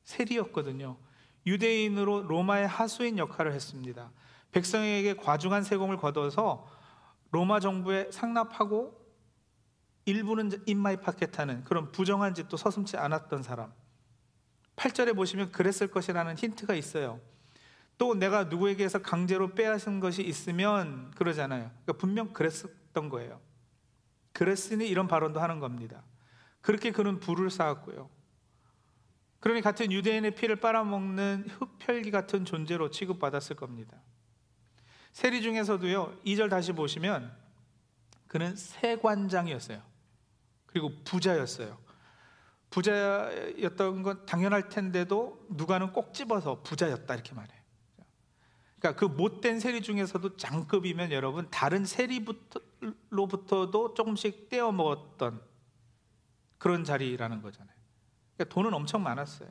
세리였거든요. 0.03 0.98
유대인으로 1.46 2.24
로마의 2.24 2.68
하수인 2.68 3.18
역할을 3.18 3.53
했습니다. 3.53 4.12
백성에게 4.51 5.15
과중한 5.15 5.63
세금을 5.63 5.98
걷어서 5.98 6.68
로마 7.32 7.60
정부에 7.60 8.10
상납하고 8.12 8.98
일부는 10.06 10.63
입마입하겠다는 10.65 11.63
그런 11.65 11.91
부정한 11.91 12.34
짓도 12.34 12.58
서슴지 12.58 12.98
않았던 12.98 13.44
사람. 13.44 13.72
8절에 14.79 15.13
보시면 15.13 15.51
그랬을 15.51 15.88
것이라는 15.88 16.38
힌트가 16.38 16.74
있어요. 16.74 17.19
또 17.98 18.15
내가 18.15 18.45
누구에게서 18.45 19.01
강제로 19.01 19.53
빼앗은 19.53 20.00
것이 20.00 20.24
있으면 20.24 21.11
그러잖아요. 21.11 21.70
그러니까 21.70 21.94
분명 21.94 22.31
그랬었던 22.31 23.09
거예요. 23.09 23.42
그랬으니 24.31 24.87
이런 24.87 25.09
발언도 25.09 25.42
하는 25.42 25.59
겁니다. 25.59 26.01
그렇게 26.61 26.92
그는 26.92 27.20
불을 27.20 27.50
쌓았고요. 27.51 28.09
그러니 29.42 29.61
같은 29.61 29.92
유대인의 29.92 30.35
피를 30.35 30.57
빨아먹는 30.57 31.48
흡혈귀 31.59 32.11
같은 32.11 32.46
존재로 32.46 32.89
취급받았을 32.89 33.57
겁니다. 33.57 34.01
세리 35.11 35.42
중에서도요, 35.42 36.20
2절 36.25 36.50
다시 36.50 36.72
보시면 36.72 37.35
그는 38.27 38.55
세관장이었어요. 38.55 39.81
그리고 40.68 40.94
부자였어요. 41.03 41.77
부자였던 42.70 44.03
건 44.03 44.25
당연할 44.25 44.70
텐데도 44.70 45.48
누가는 45.50 45.92
꼭 45.92 46.14
집어서 46.14 46.62
부자였다 46.62 47.14
이렇게 47.14 47.34
말해요. 47.34 47.60
그러니까 48.79 49.00
그 49.00 49.05
못된 49.05 49.60
세리 49.60 49.82
중에서도 49.82 50.38
장급이면 50.38 51.12
여러분 51.12 51.48
다른 51.51 51.84
세리로부터도 51.86 52.34
조금씩 53.94 54.50
떼어 54.50 54.72
먹었던 54.72 55.42
그런 56.58 56.84
자리라는 56.84 57.42
거잖아요. 57.42 57.75
그러니까 58.36 58.53
돈은 58.53 58.74
엄청 58.74 59.03
많았어요. 59.03 59.50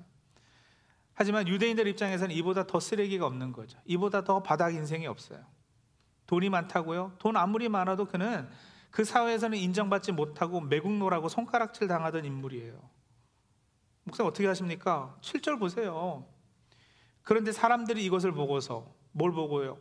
하지만 1.12 1.48
유대인들 1.48 1.86
입장에서는 1.88 2.34
이보다 2.36 2.66
더 2.66 2.80
쓰레기가 2.80 3.26
없는 3.26 3.52
거죠. 3.52 3.78
이보다 3.84 4.24
더 4.24 4.42
바닥 4.42 4.74
인생이 4.74 5.06
없어요. 5.06 5.44
돈이 6.26 6.48
많다고요? 6.48 7.16
돈 7.18 7.36
아무리 7.36 7.68
많아도 7.68 8.06
그는 8.06 8.48
그 8.90 9.04
사회에서는 9.04 9.58
인정받지 9.58 10.12
못하고 10.12 10.60
매국노라고 10.60 11.28
손가락질 11.28 11.88
당하던 11.88 12.24
인물이에요. 12.24 12.97
목사님 14.08 14.28
어떻게 14.28 14.46
하십니까? 14.46 15.16
7절 15.20 15.58
보세요. 15.58 16.26
그런데 17.22 17.52
사람들이 17.52 18.04
이것을 18.04 18.32
보고서 18.32 18.92
뭘 19.12 19.32
보고요? 19.32 19.78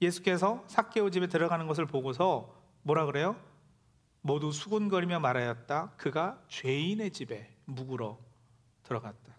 예수께서 0.00 0.64
사케오 0.66 1.10
집에 1.10 1.26
들어가는 1.26 1.66
것을 1.66 1.86
보고서 1.86 2.54
뭐라 2.82 3.06
그래요? 3.06 3.36
모두 4.22 4.52
수군거리며 4.52 5.20
말하였다. 5.20 5.92
그가 5.96 6.42
죄인의 6.48 7.10
집에 7.10 7.54
묵으러 7.64 8.18
들어갔다. 8.82 9.34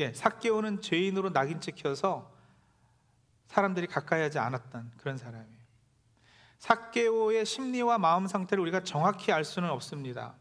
예, 0.00 0.12
사케오는 0.12 0.80
죄인으로 0.80 1.32
낙인 1.32 1.60
찍혀서 1.60 2.32
사람들이 3.46 3.86
가까이 3.86 4.22
하지 4.22 4.38
않았던 4.38 4.92
그런 4.96 5.16
사람이에요. 5.16 5.64
사케오의 6.58 7.44
심리와 7.44 7.98
마음 7.98 8.26
상태를 8.26 8.62
우리가 8.62 8.82
정확히 8.82 9.32
알 9.32 9.44
수는 9.44 9.70
없습니다. 9.70 10.34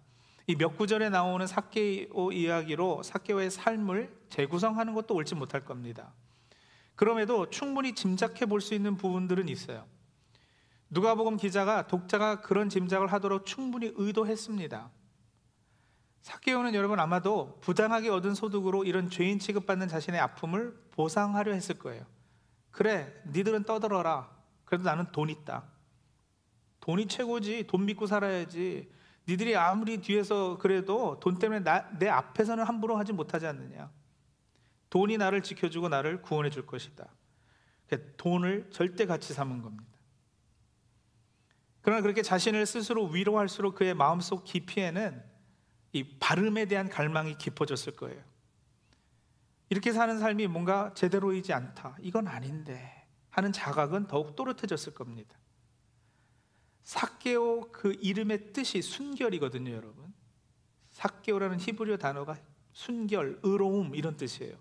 이 0.47 0.55
몇 0.55 0.77
구절에 0.77 1.09
나오는 1.09 1.47
사케오 1.47 2.31
이야기로 2.31 3.03
사케오의 3.03 3.49
삶을 3.49 4.13
재구성하는 4.29 4.93
것도 4.93 5.15
옳지 5.15 5.35
못할 5.35 5.63
겁니다. 5.63 6.13
그럼에도 6.95 7.49
충분히 7.49 7.95
짐작해 7.95 8.45
볼 8.45 8.59
수 8.61 8.73
있는 8.73 8.97
부분들은 8.97 9.47
있어요. 9.47 9.85
누가복음 10.89 11.37
기자가 11.37 11.87
독자가 11.87 12.41
그런 12.41 12.69
짐작을 12.69 13.11
하도록 13.13 13.45
충분히 13.45 13.91
의도했습니다. 13.95 14.91
사케오는 16.21 16.75
여러분 16.75 16.99
아마도 16.99 17.57
부당하게 17.61 18.09
얻은 18.09 18.35
소득으로 18.35 18.83
이런 18.83 19.09
죄인 19.09 19.39
취급받는 19.39 19.87
자신의 19.87 20.19
아픔을 20.19 20.73
보상하려 20.91 21.53
했을 21.53 21.79
거예요. 21.79 22.05
그래, 22.71 23.13
니들은 23.27 23.63
떠들어라. 23.63 24.29
그래도 24.65 24.83
나는 24.83 25.05
돈 25.11 25.29
있다. 25.29 25.63
돈이 26.79 27.07
최고지. 27.07 27.65
돈 27.67 27.85
믿고 27.85 28.07
살아야지. 28.07 28.89
니들이 29.27 29.55
아무리 29.55 29.97
뒤에서 29.97 30.57
그래도 30.57 31.19
돈 31.19 31.39
때문에 31.39 31.61
나, 31.61 31.89
내 31.97 32.09
앞에서는 32.09 32.63
함부로 32.63 32.97
하지 32.97 33.13
못하지 33.13 33.47
않느냐. 33.47 33.89
돈이 34.89 35.17
나를 35.17 35.41
지켜주고 35.41 35.89
나를 35.89 36.21
구원해 36.21 36.49
줄 36.49 36.65
것이다. 36.65 37.07
돈을 38.17 38.69
절대 38.71 39.05
가치 39.05 39.33
삼은 39.33 39.61
겁니다. 39.61 39.93
그러나 41.81 42.01
그렇게 42.01 42.21
자신을 42.21 42.65
스스로 42.65 43.07
위로할수록 43.07 43.75
그의 43.75 43.93
마음속 43.93 44.43
깊이에는 44.43 45.23
이 45.91 46.17
발음에 46.19 46.65
대한 46.65 46.89
갈망이 46.89 47.37
깊어졌을 47.37 47.95
거예요. 47.95 48.21
이렇게 49.69 49.91
사는 49.91 50.19
삶이 50.19 50.47
뭔가 50.47 50.93
제대로이지 50.93 51.53
않다. 51.53 51.97
이건 52.01 52.27
아닌데 52.27 53.05
하는 53.29 53.51
자각은 53.51 54.07
더욱 54.07 54.35
또렷해졌을 54.35 54.93
겁니다. 54.93 55.35
사케오 56.83 57.71
그 57.71 57.97
이름의 58.01 58.53
뜻이 58.53 58.81
순결이거든요, 58.81 59.71
여러분. 59.71 60.13
사케오라는 60.91 61.59
히브리어 61.59 61.97
단어가 61.97 62.37
순결, 62.73 63.39
의로움 63.43 63.95
이런 63.95 64.17
뜻이에요. 64.17 64.55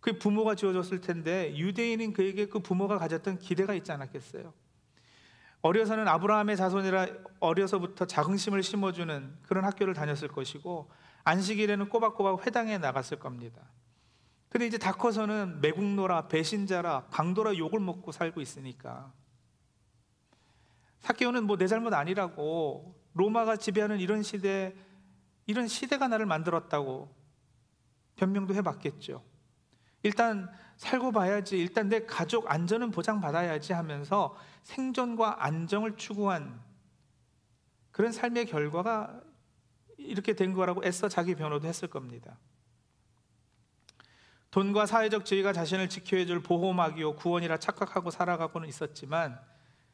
그 0.00 0.18
부모가 0.18 0.56
지어줬을 0.56 1.00
텐데 1.00 1.56
유대인인 1.56 2.12
그에게 2.12 2.46
그 2.46 2.58
부모가 2.58 2.98
가졌던 2.98 3.38
기대가 3.38 3.72
있지 3.74 3.92
않았겠어요? 3.92 4.52
어려서는 5.60 6.08
아브라함의 6.08 6.56
자손이라 6.56 7.06
어려서부터 7.38 8.06
자긍심을 8.06 8.64
심어주는 8.64 9.38
그런 9.42 9.64
학교를 9.64 9.94
다녔을 9.94 10.26
것이고 10.26 10.90
안식일에는 11.22 11.88
꼬박꼬박 11.88 12.44
회당에 12.44 12.78
나갔을 12.78 13.20
겁니다. 13.20 13.62
근데 14.48 14.66
이제 14.66 14.76
다 14.76 14.92
커서는 14.92 15.60
매국노라 15.60 16.26
배신자라 16.26 17.06
강도라 17.10 17.56
욕을 17.56 17.78
먹고 17.78 18.10
살고 18.10 18.40
있으니까 18.40 19.12
사케오는 21.02 21.44
뭐 21.44 21.56
내 21.56 21.66
잘못 21.66 21.92
아니라고 21.92 22.94
로마가 23.14 23.56
지배하는 23.56 24.00
이런 24.00 24.22
시대 24.22 24.74
이런 25.46 25.68
시대가 25.68 26.08
나를 26.08 26.26
만들었다고 26.26 27.14
변명도 28.16 28.54
해봤겠죠. 28.54 29.22
일단 30.04 30.50
살고 30.76 31.12
봐야지, 31.12 31.58
일단 31.58 31.88
내 31.88 32.06
가족 32.06 32.50
안전은 32.50 32.90
보장받아야지 32.90 33.72
하면서 33.72 34.36
생존과 34.62 35.44
안정을 35.44 35.96
추구한 35.96 36.60
그런 37.90 38.10
삶의 38.10 38.46
결과가 38.46 39.20
이렇게 39.98 40.34
된 40.34 40.52
거라고 40.52 40.84
애써 40.84 41.08
자기 41.08 41.34
변호도 41.34 41.68
했을 41.68 41.88
겁니다. 41.88 42.38
돈과 44.50 44.86
사회적 44.86 45.24
지위가 45.24 45.52
자신을 45.52 45.88
지켜줄 45.88 46.42
보호막이요 46.42 47.16
구원이라 47.16 47.58
착각하고 47.58 48.10
살아가고는 48.10 48.68
있었지만 48.68 49.40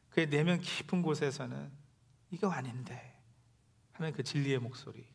그의 0.09 0.29
내면 0.29 0.59
깊은 0.59 1.01
곳에서는 1.01 1.71
이거 2.31 2.49
아닌데 2.49 3.17
하는 3.93 4.11
그 4.13 4.23
진리의 4.23 4.59
목소리 4.59 5.05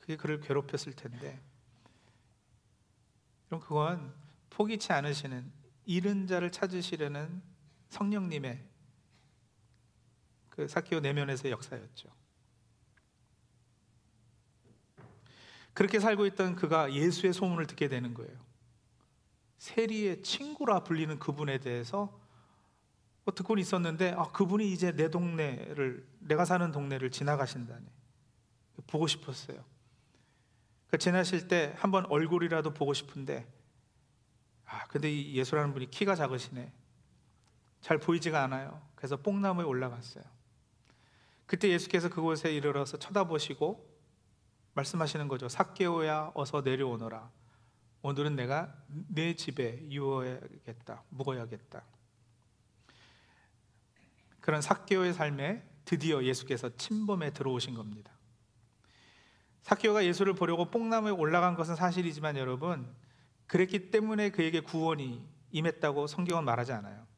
그게 0.00 0.16
그를 0.16 0.40
괴롭혔을 0.40 0.94
텐데 0.94 1.40
그럼 3.46 3.60
그건 3.60 4.14
포기치 4.50 4.92
않으시는 4.92 5.52
잃은 5.84 6.26
자를 6.26 6.50
찾으시려는 6.50 7.42
성령님의 7.88 8.64
그 10.50 10.68
사키오 10.68 11.00
내면에서의 11.00 11.52
역사였죠. 11.52 12.08
그렇게 15.74 16.00
살고 16.00 16.24
있던 16.26 16.56
그가 16.56 16.92
예수의 16.92 17.34
소문을 17.34 17.66
듣게 17.66 17.88
되는 17.88 18.14
거예요. 18.14 18.45
세리의 19.66 20.22
친구라 20.22 20.84
불리는 20.84 21.18
그분에 21.18 21.58
대해서 21.58 22.16
어, 23.24 23.34
듣고는 23.34 23.60
있었는데 23.60 24.14
아, 24.16 24.30
그분이 24.30 24.70
이제 24.70 24.92
내 24.92 25.10
동네를 25.10 26.06
내가 26.20 26.44
사는 26.44 26.70
동네를 26.70 27.10
지나가신다니 27.10 27.84
보고 28.86 29.08
싶었어요. 29.08 29.64
그 30.86 30.98
지나실 30.98 31.48
때 31.48 31.74
한번 31.78 32.06
얼굴이라도 32.06 32.74
보고 32.74 32.94
싶은데 32.94 33.44
아 34.66 34.86
근데 34.86 35.10
이 35.10 35.34
예수라는 35.36 35.72
분이 35.72 35.90
키가 35.90 36.14
작으시네. 36.14 36.72
잘 37.80 37.98
보이지가 37.98 38.44
않아요. 38.44 38.80
그래서 38.94 39.16
뽕나무에 39.16 39.64
올라갔어요. 39.64 40.22
그때 41.46 41.68
예수께서 41.70 42.08
그곳에 42.08 42.54
이르러서 42.54 42.98
쳐다보시고 42.98 43.84
말씀하시는 44.74 45.26
거죠. 45.26 45.48
삭개오야 45.48 46.32
어서 46.34 46.60
내려오너라. 46.60 47.30
오늘은 48.06 48.36
내가 48.36 48.72
내 48.86 49.34
집에 49.34 49.80
유어야겠다. 49.90 51.02
묵어야겠다. 51.08 51.82
그런 54.38 54.62
삭개오의 54.62 55.12
삶에 55.12 55.68
드디어 55.84 56.22
예수께서 56.22 56.76
침범에 56.76 57.32
들어오신 57.32 57.74
겁니다. 57.74 58.12
삭개오가 59.62 60.04
예수를 60.04 60.34
보려고 60.34 60.70
뽕나무에 60.70 61.10
올라간 61.10 61.56
것은 61.56 61.74
사실이지만 61.74 62.36
여러분 62.36 62.94
그랬기 63.48 63.90
때문에 63.90 64.30
그에게 64.30 64.60
구원이 64.60 65.26
임했다고 65.50 66.06
성경은 66.06 66.44
말하지 66.44 66.74
않아요. 66.74 67.08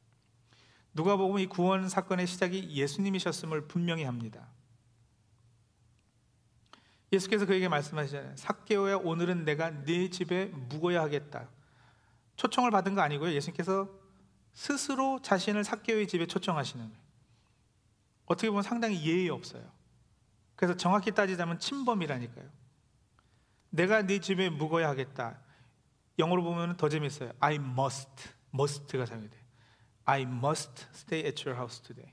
누가 0.95 1.17
보면 1.17 1.41
이 1.41 1.47
구원 1.49 1.91
사건의 1.91 2.27
시작이 2.27 2.67
예수님이셨음을 2.71 3.69
분명히 3.69 4.05
합니다. 4.05 4.49
예수께서 7.13 7.47
그에게 7.47 7.69
말씀하시잖아요. 7.69 8.37
삭개오야 8.37 8.97
오늘은 8.97 9.45
내가 9.45 9.71
네 9.85 10.11
집에 10.11 10.47
묵어야 10.47 11.03
하겠다. 11.03 11.49
초청을 12.37 12.71
받은 12.71 12.95
거 12.95 13.01
아니고요. 13.01 13.33
예수님께서 13.33 13.89
스스로 14.53 15.21
자신을 15.23 15.65
삭개오의 15.65 16.07
집에 16.07 16.27
초청하시는 16.27 16.85
거예요. 16.85 17.03
어떻게 18.27 18.49
보면 18.49 18.63
상당히 18.63 19.05
예의 19.07 19.31
없어요. 19.31 19.71
그래서 20.55 20.77
정확히 20.77 21.13
따지자면 21.13 21.59
침범이라니까요. 21.59 22.49
내가 23.71 24.03
네 24.03 24.19
집에 24.19 24.51
묵어야 24.51 24.89
하겠다. 24.89 25.41
영어로 26.19 26.43
보면 26.43 26.77
더 26.77 26.89
재밌어요. 26.89 27.33
I 27.41 27.55
must, 27.55 28.11
must가 28.53 29.07
사용이 29.07 29.31
돼요. 29.31 29.43
I 30.05 30.23
must 30.23 30.87
stay 30.95 31.25
at 31.25 31.49
your 31.49 31.59
house 31.59 31.81
today. 31.83 32.13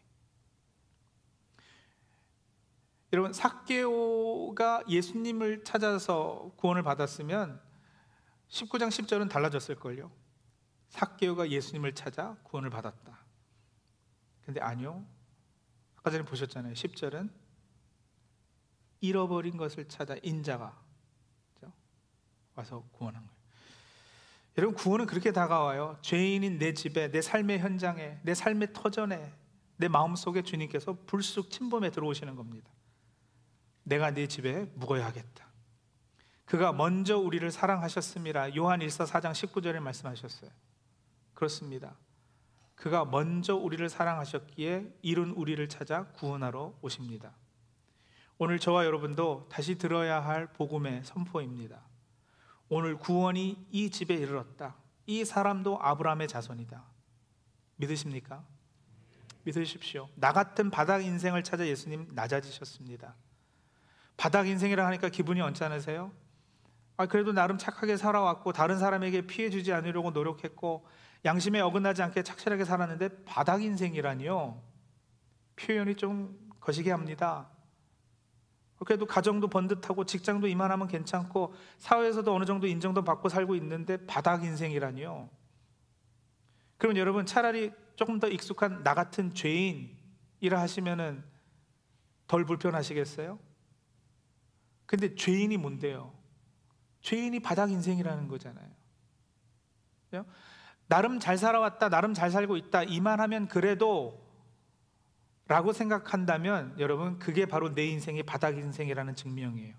여러분 3.13 3.33
삭개오가 3.33 4.83
예수님을 4.87 5.63
찾아서 5.63 6.51
구원을 6.57 6.83
받았으면 6.83 7.61
19장 8.49 8.89
10절은 8.89 9.29
달라졌을 9.29 9.75
걸요. 9.75 10.11
삭개오가 10.89 11.49
예수님을 11.49 11.93
찾아 11.93 12.35
구원을 12.43 12.69
받았다. 12.69 13.19
근데 14.45 14.61
아니요. 14.61 15.05
아까 15.97 16.11
전에 16.11 16.23
보셨잖아요. 16.23 16.73
10절은 16.73 17.29
잃어버린 19.01 19.57
것을 19.57 19.87
찾아 19.87 20.15
인자가 20.21 20.85
와서 22.55 22.87
구원한 22.93 23.25
거예요. 23.25 23.35
여러분 24.57 24.75
구원은 24.75 25.05
그렇게 25.05 25.31
다가와요. 25.31 25.97
죄인인 26.01 26.57
내 26.57 26.73
집에, 26.73 27.11
내 27.11 27.21
삶의 27.21 27.59
현장에, 27.59 28.19
내 28.23 28.33
삶의 28.33 28.71
터전에, 28.73 29.33
내 29.77 29.87
마음 29.89 30.15
속에 30.15 30.41
주님께서 30.41 30.97
불쑥 31.05 31.51
침범에 31.51 31.91
들어오시는 31.91 32.35
겁니다. 32.35 32.69
내가 33.85 34.11
네 34.11 34.27
집에 34.27 34.65
묵어야 34.75 35.05
하겠다. 35.05 35.45
그가 36.45 36.73
먼저 36.73 37.17
우리를 37.17 37.49
사랑하셨습니다. 37.49 38.55
요한 38.55 38.79
1서 38.79 39.07
4장 39.07 39.31
19절에 39.31 39.79
말씀하셨어요. 39.79 40.51
그렇습니다. 41.33 41.95
그가 42.75 43.05
먼저 43.05 43.55
우리를 43.55 43.87
사랑하셨기에 43.87 44.97
이룬 45.01 45.31
우리를 45.31 45.67
찾아 45.69 46.07
구원하러 46.07 46.77
오십니다. 46.81 47.33
오늘 48.37 48.59
저와 48.59 48.85
여러분도 48.85 49.47
다시 49.49 49.77
들어야 49.77 50.23
할 50.23 50.51
복음의 50.51 51.03
선포입니다. 51.05 51.81
오늘 52.67 52.97
구원이 52.97 53.67
이 53.71 53.89
집에 53.89 54.15
이르렀다. 54.15 54.75
이 55.05 55.23
사람도 55.23 55.79
아브라함의 55.81 56.27
자손이다. 56.27 56.83
믿으십니까? 57.77 58.43
믿으십시오. 59.43 60.09
나 60.15 60.33
같은 60.33 60.69
바닥 60.71 61.01
인생을 61.03 61.43
찾아 61.43 61.65
예수님 61.65 62.09
낮아지셨습니다. 62.13 63.15
바닥 64.17 64.47
인생이라 64.47 64.85
하니까 64.87 65.09
기분이 65.09 65.41
언짢으세요? 65.41 66.11
아, 66.97 67.05
그래도 67.05 67.33
나름 67.33 67.57
착하게 67.57 67.97
살아왔고 67.97 68.53
다른 68.53 68.79
사람에게 68.79 69.27
피해 69.27 69.49
주지 69.49 69.73
않으려고 69.73 70.11
노력했고 70.11 70.87
양심에 71.25 71.59
어긋나지 71.59 72.01
않게 72.03 72.23
착실하게 72.23 72.65
살았는데 72.65 73.23
바닥 73.25 73.63
인생이라니요. 73.63 74.61
표현이 75.57 75.95
좀 75.95 76.37
거시기 76.59 76.89
합니다. 76.89 77.49
그래도 78.85 79.05
가정도 79.05 79.47
번듯하고 79.47 80.05
직장도 80.05 80.47
이만하면 80.47 80.87
괜찮고 80.87 81.53
사회에서도 81.79 82.33
어느 82.33 82.45
정도 82.45 82.67
인정도 82.67 83.03
받고 83.03 83.29
살고 83.29 83.55
있는데 83.55 84.05
바닥 84.05 84.43
인생이라니요. 84.43 85.29
그러면 86.77 86.97
여러분 86.97 87.25
차라리 87.25 87.71
조금 87.95 88.19
더 88.19 88.27
익숙한 88.27 88.83
나 88.83 88.93
같은 88.93 89.33
죄인이라 89.33 90.59
하시면은 90.59 91.23
덜 92.27 92.45
불편하시겠어요? 92.45 93.39
근데 94.85 95.15
죄인이 95.15 95.57
뭔데요? 95.57 96.13
죄인이 97.01 97.39
바닥 97.39 97.71
인생이라는 97.71 98.27
거잖아요. 98.27 98.69
나름 100.87 101.19
잘 101.19 101.37
살아왔다, 101.37 101.89
나름 101.89 102.13
잘 102.13 102.31
살고 102.31 102.57
있다, 102.57 102.83
이만 102.83 103.19
하면 103.19 103.47
그래도 103.47 104.23
라고 105.47 105.73
생각한다면 105.73 106.79
여러분, 106.79 107.19
그게 107.19 107.45
바로 107.45 107.73
내 107.73 107.85
인생의 107.85 108.23
바닥 108.23 108.57
인생이라는 108.57 109.15
증명이에요. 109.15 109.75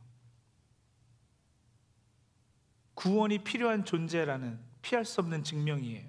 구원이 2.94 3.38
필요한 3.44 3.84
존재라는 3.84 4.58
피할 4.82 5.04
수 5.04 5.20
없는 5.20 5.42
증명이에요. 5.42 6.08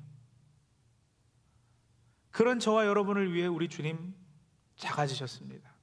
그런 2.31 2.59
저와 2.59 2.85
여러분을 2.85 3.33
위해 3.33 3.47
우리 3.47 3.67
주님 3.67 4.15
작아지셨습니다. 4.75 5.76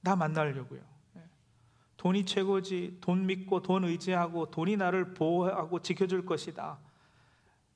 나 0.00 0.16
만나려고요. 0.16 0.80
예. 1.16 1.22
돈이 1.96 2.24
최고지, 2.24 2.98
돈 3.00 3.26
믿고 3.26 3.62
돈 3.62 3.84
의지하고 3.84 4.50
돈이 4.50 4.76
나를 4.76 5.14
보호하고 5.14 5.80
지켜줄 5.80 6.24
것이다. 6.26 6.78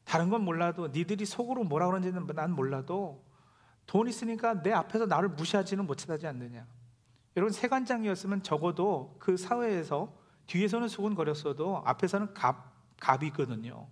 다른 0.04 0.28
건 0.28 0.42
몰라도 0.42 0.88
니들이 0.88 1.24
속으로 1.24 1.64
뭐라 1.64 1.87
그러는지는 1.87 2.26
난 2.34 2.52
몰라도 2.52 3.24
돈 3.87 4.08
있으니까 4.08 4.62
내 4.62 4.72
앞에서 4.72 5.06
나를 5.06 5.30
무시하지는 5.30 5.87
못하지 5.87 6.26
않느냐. 6.26 6.66
여러분 7.37 7.52
세관장이었으면 7.52 8.42
적어도 8.42 9.16
그 9.18 9.37
사회에서 9.37 10.14
뒤에서는 10.46 10.88
수군거렸어도 10.88 11.82
앞에서는 11.84 12.34
갑, 12.34 12.72
갑이거든요. 13.00 13.88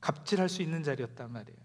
갑질할 0.00 0.48
수 0.48 0.62
있는 0.62 0.82
자리였단 0.82 1.32
말이에요. 1.32 1.63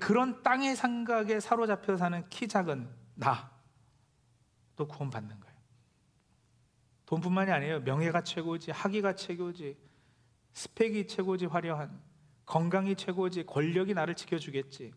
그런 0.00 0.42
땅의 0.42 0.76
생각에 0.76 1.40
사로잡혀 1.40 1.96
사는 1.96 2.26
키 2.30 2.48
작은 2.48 2.88
나도 3.14 4.88
구원받는 4.88 5.40
거예요. 5.40 5.54
돈뿐만이 7.06 7.50
아니에요. 7.50 7.80
명예가 7.80 8.22
최고지, 8.22 8.70
학위가 8.70 9.14
최고지, 9.14 9.76
스펙이 10.54 11.06
최고지 11.06 11.46
화려한, 11.46 12.00
건강이 12.46 12.96
최고지, 12.96 13.44
권력이 13.44 13.94
나를 13.94 14.14
지켜주겠지. 14.14 14.94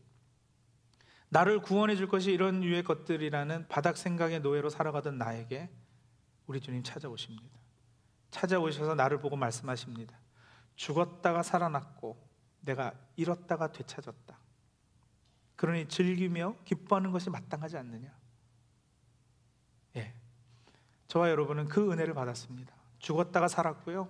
나를 1.30 1.62
구원해 1.62 1.96
줄 1.96 2.08
것이 2.08 2.32
이런 2.32 2.64
유의 2.64 2.84
것들이라는 2.84 3.68
바닥 3.68 3.98
생각의 3.98 4.40
노예로 4.40 4.70
살아가던 4.70 5.18
나에게 5.18 5.70
우리 6.46 6.62
주님 6.62 6.84
찾아오십니다. 6.84 7.60
찾아오셔서 8.32 8.96
나를 8.96 9.20
보고 9.20 9.36
말씀하십니다. 9.36 10.18
죽었다가 10.76 11.44
살아났고 11.44 12.18
내가 12.62 12.94
잃었다가 13.18 13.72
되찾았다. 13.72 14.40
그러니 15.58 15.90
즐기며 15.90 16.56
기뻐하는 16.64 17.12
것이 17.12 17.30
마땅하지 17.30 17.78
않느냐? 17.78 18.10
예. 19.98 20.14
저와 21.08 21.30
여러분은 21.30 21.68
그 21.68 21.92
은혜를 21.92 22.14
받았습니다. 22.14 22.74
죽었다가 23.00 23.48
살았고요. 23.50 24.10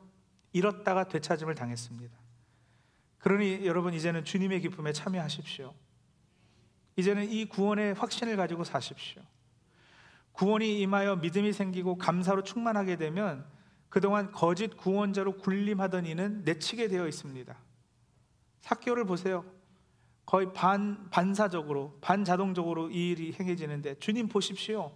잃었다가 0.54 1.08
되찾음을 1.08 1.56
당했습니다. 1.56 2.16
그러니 3.20 3.66
여러분 3.66 3.94
이제는 3.94 4.24
주님의 4.24 4.62
기쁨에 4.62 4.94
참여하십시오. 4.94 5.74
이제는 6.98 7.32
이 7.32 7.46
구원의 7.46 7.94
확신을 7.94 8.36
가지고 8.36 8.64
사십시오. 8.64 9.22
구원이 10.34 10.82
임하여 10.82 11.18
믿음이 11.18 11.54
생기고 11.54 11.98
감사로 11.98 12.44
충만하게 12.44 12.98
되면 12.98 13.46
그동안 13.90 14.32
거짓 14.32 14.76
구원자로 14.76 15.38
군림하던 15.38 16.06
이는 16.06 16.44
내치게 16.44 16.90
되어 16.90 17.08
있습니다. 17.08 17.58
사개오를 18.62 19.06
보세요. 19.06 19.46
거의 20.28 20.52
반, 20.52 21.10
반사적으로, 21.10 21.98
반자동적으로 22.02 22.92
이 22.92 23.12
일이 23.12 23.34
행해지는데 23.40 23.96
주님 24.00 24.28
보십시오. 24.28 24.92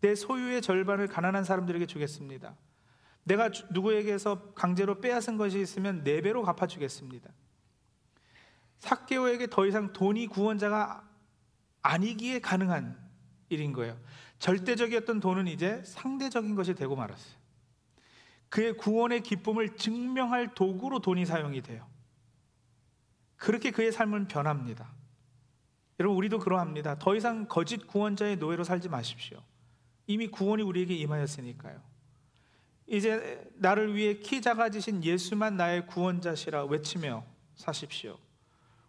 내 0.00 0.14
소유의 0.14 0.62
절반을 0.62 1.06
가난한 1.06 1.44
사람들에게 1.44 1.84
주겠습니다. 1.84 2.56
내가 3.24 3.50
누구에게서 3.72 4.54
강제로 4.54 4.98
빼앗은 5.02 5.36
것이 5.36 5.60
있으면 5.60 6.02
네 6.02 6.22
배로 6.22 6.42
갚아주겠습니다. 6.42 7.30
사개오에게 8.78 9.48
더 9.48 9.66
이상 9.66 9.92
돈이 9.92 10.28
구원자가 10.28 11.06
아니기에 11.82 12.38
가능한 12.38 12.98
일인 13.50 13.74
거예요. 13.74 14.00
절대적이었던 14.38 15.20
돈은 15.20 15.46
이제 15.48 15.82
상대적인 15.84 16.54
것이 16.54 16.72
되고 16.74 16.96
말았어요. 16.96 17.38
그의 18.48 18.78
구원의 18.78 19.20
기쁨을 19.24 19.76
증명할 19.76 20.54
도구로 20.54 21.00
돈이 21.00 21.26
사용이 21.26 21.60
돼요. 21.60 21.86
그렇게 23.40 23.70
그의 23.70 23.90
삶은 23.90 24.28
변합니다. 24.28 24.92
여러분, 25.98 26.18
우리도 26.18 26.40
그러합니다. 26.40 26.98
더 26.98 27.16
이상 27.16 27.48
거짓 27.48 27.86
구원자의 27.86 28.36
노예로 28.36 28.64
살지 28.64 28.90
마십시오. 28.90 29.42
이미 30.06 30.28
구원이 30.28 30.62
우리에게 30.62 30.94
임하였으니까요. 30.94 31.80
이제 32.86 33.50
나를 33.54 33.94
위해 33.94 34.18
키 34.18 34.42
작아지신 34.42 35.04
예수만 35.04 35.56
나의 35.56 35.86
구원자시라 35.86 36.66
외치며 36.66 37.24
사십시오. 37.54 38.18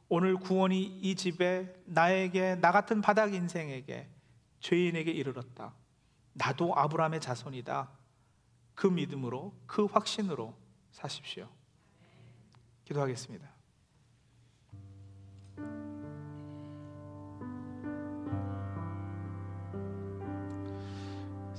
오늘 0.10 0.36
구원이 0.36 1.00
이 1.02 1.16
집에 1.16 1.74
나에게 1.86 2.56
나 2.56 2.74
같은 2.74 3.00
바닥 3.00 3.34
인생에게 3.34 4.10
죄인에게 4.60 5.12
이르렀다. 5.12 5.74
나도 6.34 6.76
아브라함의 6.76 7.22
자손이다. 7.22 7.90
그 8.76 8.88
믿음으로 8.88 9.54
그 9.66 9.86
확신으로 9.86 10.58
사십시오. 10.92 11.48
기도하겠습니다. 12.84 13.51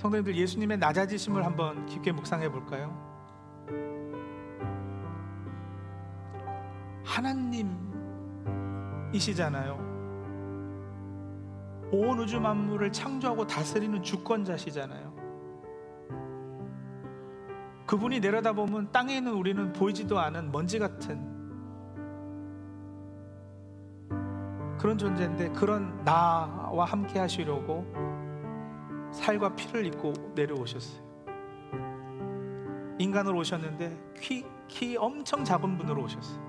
성도님들 0.03 0.37
예수님의 0.37 0.77
낮아지심을 0.79 1.45
한번 1.45 1.87
깊게 1.87 2.11
묵상해 2.11 2.51
볼까요? 2.51 2.93
하나님이시잖아요. 7.05 9.93
온 11.93 12.19
우주 12.19 12.41
만물을 12.41 12.91
창조하고 12.91 13.47
다스리는 13.47 14.03
주권자시잖아요. 14.03 15.12
그분이 17.87 18.19
내려다보면 18.21 18.91
땅에 18.91 19.19
있는 19.19 19.35
우리는 19.35 19.73
보이지도 19.73 20.19
않은 20.19 20.51
먼지 20.51 20.81
같은 20.81 21.32
그런 24.83 24.99
존재인데 24.99 25.51
그런 25.51 26.03
나와 26.03 26.85
함께 26.85 27.21
하시려고 27.21 27.87
살과 29.12 29.55
피를 29.55 29.87
입고 29.87 30.12
내려오셨어요. 30.35 31.01
인간으로 32.99 33.38
오셨는데 33.38 33.97
키, 34.21 34.45
키 34.66 34.97
엄청 34.97 35.45
작은 35.45 35.79
분으로 35.79 36.03
오셨어요. 36.03 36.42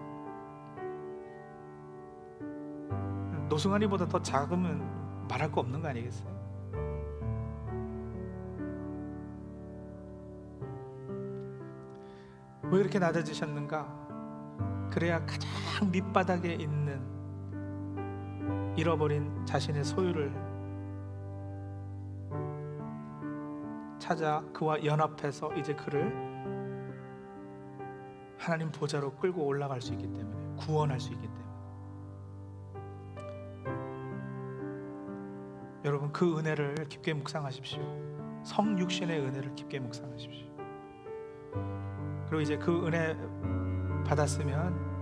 노승환이보다 3.49 4.07
더 4.07 4.19
작으면 4.19 5.27
말할 5.27 5.51
거 5.51 5.61
없는 5.61 5.79
거 5.79 5.89
아니겠어요? 5.89 6.33
왜 12.63 12.79
이렇게 12.79 12.97
낮아지셨는가? 12.97 14.89
그래야 14.89 15.23
가장 15.23 15.91
밑바닥에 15.91 16.55
있는 16.55 17.22
잃어버린 18.75 19.45
자신의 19.45 19.83
소유를 19.83 20.33
찾아 23.99 24.43
그와 24.53 24.83
연합해서 24.83 25.53
이제 25.55 25.73
그를 25.75 26.11
하나님 28.37 28.71
보좌로 28.71 29.15
끌고 29.15 29.45
올라갈 29.45 29.81
수 29.81 29.93
있기 29.93 30.11
때문에 30.11 30.55
구원할 30.57 30.99
수 30.99 31.13
있기 31.13 31.25
때문에 31.27 31.43
여러분 35.85 36.11
그 36.11 36.37
은혜를 36.37 36.75
깊게 36.89 37.13
묵상하십시오. 37.13 37.81
성육신의 38.43 39.19
은혜를 39.19 39.55
깊게 39.55 39.79
묵상하십시오. 39.79 40.47
그리고 42.25 42.41
이제 42.41 42.57
그 42.57 42.85
은혜 42.87 43.15
받았으면 44.05 44.93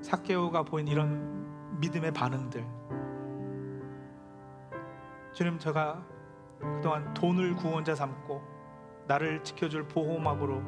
사케오가 0.00 0.62
보인 0.62 0.86
이런 0.88 1.37
믿음의 1.78 2.12
반응들 2.12 2.66
주님 5.32 5.58
제가 5.58 6.04
그동안 6.60 7.14
돈을 7.14 7.54
구원자 7.54 7.94
삼고 7.94 8.42
나를 9.06 9.42
지켜줄 9.44 9.88
보호막으로 9.88 10.62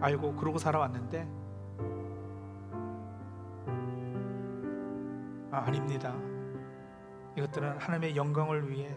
알고 0.00 0.34
그러고 0.36 0.58
살아왔는데 0.58 1.40
아, 5.52 5.64
아닙니다. 5.66 6.14
이것들은 7.36 7.78
하나님의 7.78 8.16
영광을 8.16 8.70
위해 8.70 8.96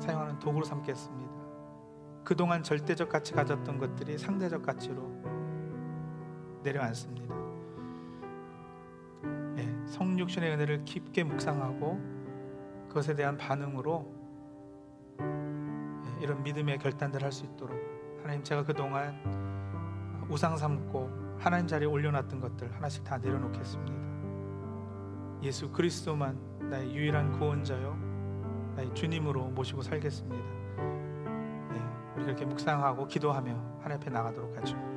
사용하는 0.00 0.38
도구로 0.38 0.64
삼겠습니다. 0.64 1.32
그동안 2.24 2.62
절대적 2.62 3.08
가치 3.08 3.32
가졌던 3.32 3.78
것들이 3.78 4.18
상대적 4.18 4.62
가치로 4.62 5.02
내려앉습니다. 6.62 7.31
네, 10.02 10.08
성육신의 10.08 10.50
은혜를 10.50 10.84
깊게 10.84 11.22
묵상하고 11.24 12.00
그것에 12.88 13.14
대한 13.14 13.36
반응으로 13.36 14.12
네, 15.18 16.18
이런 16.20 16.42
믿음의 16.42 16.78
결단들을 16.78 17.24
할수 17.24 17.44
있도록 17.44 17.78
하나님 18.20 18.42
제가 18.42 18.64
그동안 18.64 20.26
우상 20.28 20.56
삼고 20.56 21.38
하나님 21.38 21.66
자리에 21.68 21.86
올려놨던 21.86 22.40
것들 22.40 22.74
하나씩 22.74 23.04
다 23.04 23.18
내려놓겠습니다. 23.18 24.02
예수 25.42 25.70
그리스도만 25.70 26.68
나의 26.70 26.94
유일한 26.94 27.32
구원자요 27.32 27.96
나의 28.74 28.92
주님으로 28.94 29.50
모시고 29.50 29.82
살겠습니다. 29.82 30.44
우리 32.16 32.24
그렇게 32.24 32.44
묵상하고 32.44 33.06
기도하며 33.06 33.52
하나님 33.80 34.02
앞에 34.02 34.10
나가도록 34.10 34.56
하죠. 34.58 34.91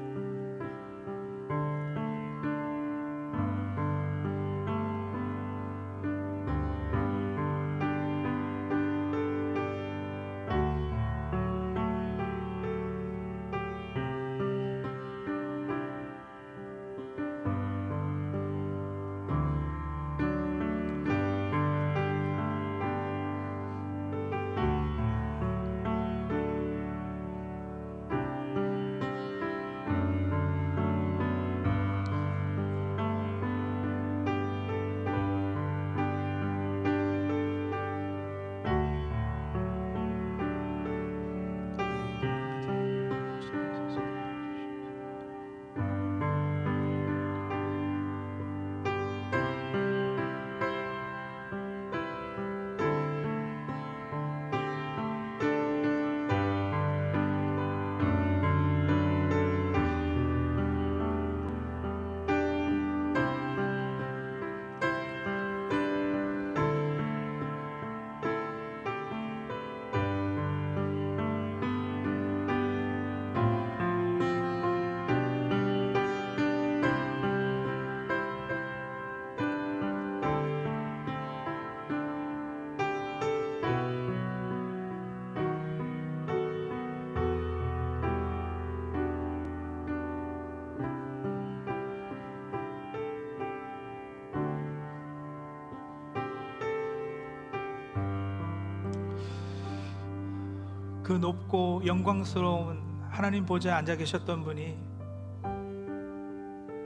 그 101.06 101.14
높고 101.14 101.84
영광스러운 101.86 102.82
하나님 103.12 103.46
보좌에 103.46 103.72
앉아 103.74 103.96
계셨던 103.96 104.44
분이 104.44 104.76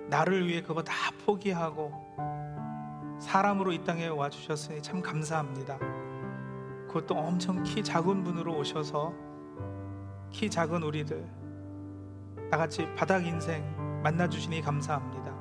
나를 0.09 0.45
위해 0.45 0.61
그거 0.61 0.83
다 0.83 0.93
포기하고 1.25 1.93
사람으로 3.21 3.71
이 3.71 3.81
땅에 3.85 4.07
와 4.07 4.29
주셨으니 4.29 4.81
참 4.81 5.01
감사합니다. 5.01 5.79
그것도 6.87 7.15
엄청 7.15 7.63
키 7.63 7.81
작은 7.81 8.25
분으로 8.25 8.57
오셔서 8.57 9.13
키 10.31 10.49
작은 10.49 10.83
우리들 10.83 11.25
나같이 12.51 12.93
바닥 12.95 13.25
인생 13.25 13.63
만나 14.03 14.27
주시니 14.27 14.61
감사합니다. 14.61 15.33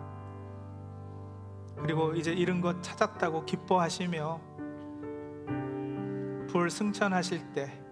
그리고 1.79 2.15
이제 2.15 2.33
이런 2.33 2.61
것 2.61 2.81
찾았다고 2.81 3.45
기뻐하시며 3.45 4.41
불 6.49 6.71
승천하실 6.71 7.53
때 7.55 7.88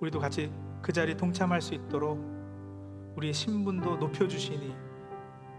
우리도 0.00 0.18
같이 0.18 0.52
그 0.82 0.92
자리에 0.92 1.16
동참할 1.16 1.60
수 1.60 1.74
있도록 1.74 2.18
우리 3.16 3.32
신분도 3.32 3.96
높여주시니 3.96 4.74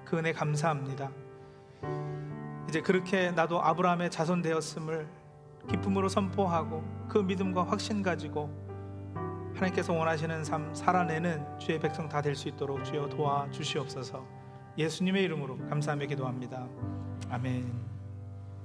그 0.06 0.18
은혜 0.18 0.32
감사합니다. 0.32 1.10
이제 2.70 2.82
그렇게 2.82 3.32
나도 3.32 3.62
아브라함의 3.62 4.12
자손 4.12 4.42
되었음을 4.42 5.08
기쁨으로 5.70 6.08
선포하고 6.10 6.84
그 7.10 7.18
믿음과 7.18 7.66
확신 7.66 8.02
가지고 8.04 8.50
하나님께서 9.56 9.92
원하시는 9.94 10.44
삶 10.44 10.74
살아내는 10.74 11.58
주의 11.60 11.80
백성 11.80 12.08
다 12.08 12.22
될 12.22 12.36
수 12.36 12.48
있도록 12.48 12.84
주여 12.84 13.10
도와 13.10 13.50
주시옵소서. 13.50 14.24
예수님의 14.78 15.24
이름으로 15.24 15.58
감사하며 15.70 16.06
기도합니다. 16.06 16.68
아멘. 17.30 17.97